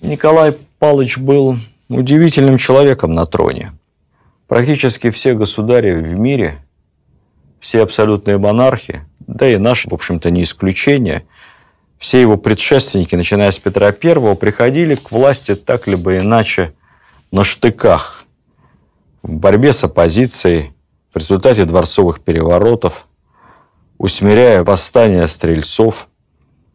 [0.00, 3.72] Николай Палыч был удивительным человеком на троне.
[4.48, 6.64] Практически все государи в мире,
[7.60, 11.24] все абсолютные монархи, да и наши, в общем-то, не исключение,
[11.98, 16.74] все его предшественники, начиная с Петра I, приходили к власти так либо иначе
[17.30, 18.24] на штыках,
[19.22, 20.72] в борьбе с оппозицией,
[21.10, 23.06] в результате дворцовых переворотов–
[24.02, 26.08] усмиряя восстание стрельцов,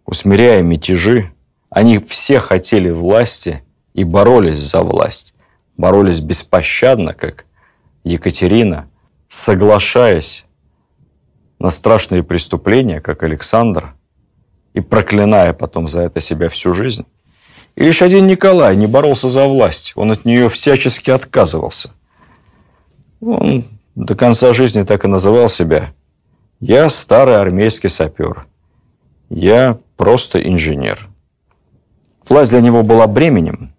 [0.05, 1.33] усмиряя мятежи.
[1.69, 3.63] Они все хотели власти
[3.93, 5.33] и боролись за власть.
[5.75, 7.45] Боролись беспощадно, как
[8.03, 8.89] Екатерина,
[9.27, 10.45] соглашаясь
[11.59, 13.93] на страшные преступления, как Александр,
[14.73, 17.05] и проклиная потом за это себя всю жизнь.
[17.75, 21.91] И лишь один Николай не боролся за власть, он от нее всячески отказывался.
[23.21, 23.65] Он
[23.95, 25.93] до конца жизни так и называл себя
[26.59, 28.47] я старый армейский сапер.
[29.29, 31.07] Я просто инженер.
[32.29, 33.73] Власть для него была бременем.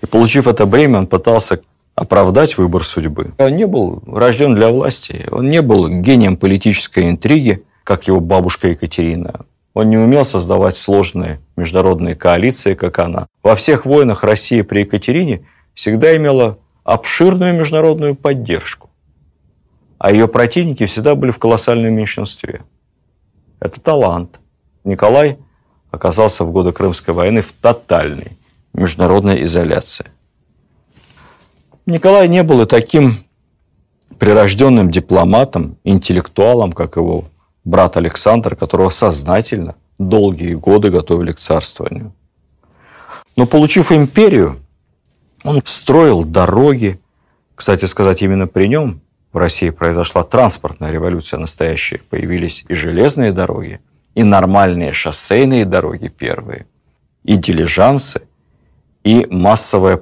[0.00, 1.60] И получив это бремя, он пытался
[1.94, 3.34] оправдать выбор судьбы.
[3.38, 5.26] Он не был рожден для власти.
[5.30, 9.46] Он не был гением политической интриги, как его бабушка Екатерина.
[9.74, 13.26] Он не умел создавать сложные международные коалиции, как она.
[13.42, 18.90] Во всех войнах России при Екатерине всегда имела обширную международную поддержку.
[19.98, 22.62] А ее противники всегда были в колоссальном меньшинстве.
[23.60, 24.40] Это талант.
[24.84, 25.38] Николай
[25.90, 28.38] оказался в годы Крымской войны в тотальной
[28.72, 30.06] международной изоляции.
[31.86, 33.24] Николай не был и таким
[34.18, 37.24] прирожденным дипломатом, интеллектуалом, как его
[37.64, 42.12] брат Александр, которого сознательно долгие годы готовили к царствованию.
[43.36, 44.58] Но получив империю,
[45.44, 47.00] он строил дороги.
[47.54, 49.00] Кстати сказать, именно при нем
[49.32, 52.00] в России произошла транспортная революция настоящая.
[52.10, 53.80] Появились и железные дороги,
[54.18, 56.66] и нормальные шоссейные дороги первые,
[57.22, 58.22] и дилижансы,
[59.04, 60.00] и массовое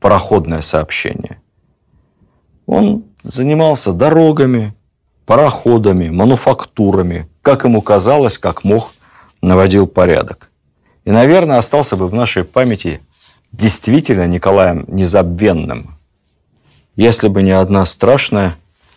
[0.00, 1.40] пароходное сообщение.
[2.66, 4.74] Он занимался дорогами,
[5.24, 8.92] пароходами, мануфактурами, как ему казалось, как мог,
[9.40, 10.50] наводил порядок.
[11.04, 13.00] И, наверное, остался бы в нашей памяти
[13.52, 15.96] действительно Николаем Незабвенным,
[16.96, 18.56] если бы не одна страшная,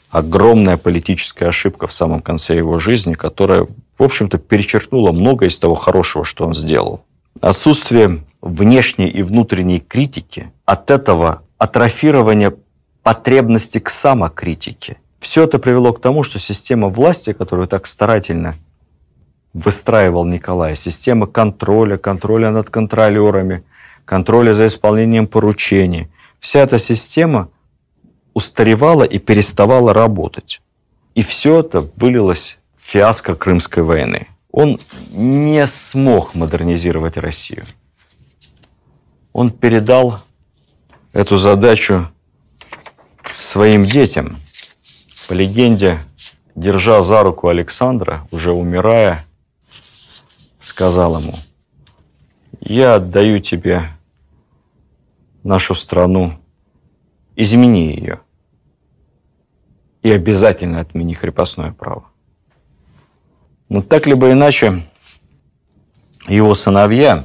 [0.09, 3.67] огромная политическая ошибка в самом конце его жизни, которая,
[3.99, 7.03] в общем-то, перечеркнула многое из того хорошего, что он сделал.
[7.41, 12.55] Отсутствие внешней и внутренней критики, от этого атрофирования
[13.03, 14.97] потребности к самокритике.
[15.19, 18.55] Все это привело к тому, что система власти, которую так старательно
[19.53, 23.63] выстраивал Николай, система контроля, контроля над контролерами,
[24.05, 26.07] контроля за исполнением поручений,
[26.39, 27.49] вся эта система
[28.33, 30.61] устаревала и переставала работать.
[31.15, 32.58] И все это вылилось
[32.89, 34.27] фиаско Крымской войны.
[34.51, 34.79] Он
[35.11, 37.67] не смог модернизировать Россию.
[39.31, 40.21] Он передал
[41.13, 42.09] эту задачу
[43.27, 44.41] своим детям.
[45.27, 45.99] По легенде,
[46.55, 49.23] держа за руку Александра, уже умирая,
[50.59, 51.35] сказал ему,
[52.59, 53.83] я отдаю тебе
[55.43, 56.39] нашу страну,
[57.35, 58.19] измени ее
[60.01, 62.08] и обязательно отмени крепостное право.
[63.69, 64.83] Но так либо иначе,
[66.27, 67.23] его сыновья,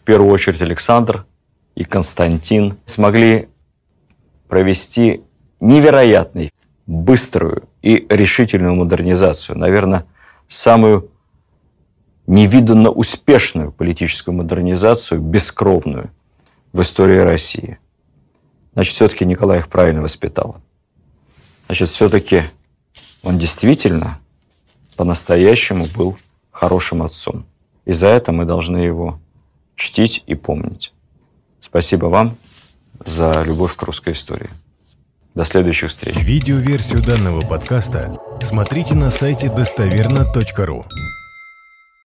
[0.00, 1.26] в первую очередь Александр
[1.74, 3.48] и Константин, смогли
[4.48, 5.22] провести
[5.58, 6.50] невероятную,
[6.86, 9.58] быструю и решительную модернизацию.
[9.58, 10.06] Наверное,
[10.46, 11.10] самую
[12.26, 16.10] невиданно успешную политическую модернизацию, бескровную
[16.72, 17.78] в истории России.
[18.74, 20.56] Значит, все-таки Николай их правильно воспитал.
[21.66, 22.42] Значит, все-таки
[23.22, 24.20] он действительно
[24.96, 26.16] по-настоящему был
[26.50, 27.46] хорошим отцом.
[27.84, 29.18] И за это мы должны его
[29.76, 30.92] чтить и помнить.
[31.60, 32.36] Спасибо вам
[33.04, 34.50] за любовь к русской истории.
[35.34, 36.14] До следующих встреч.
[36.16, 40.84] Видеоверсию данного подкаста смотрите на сайте достоверно.ру.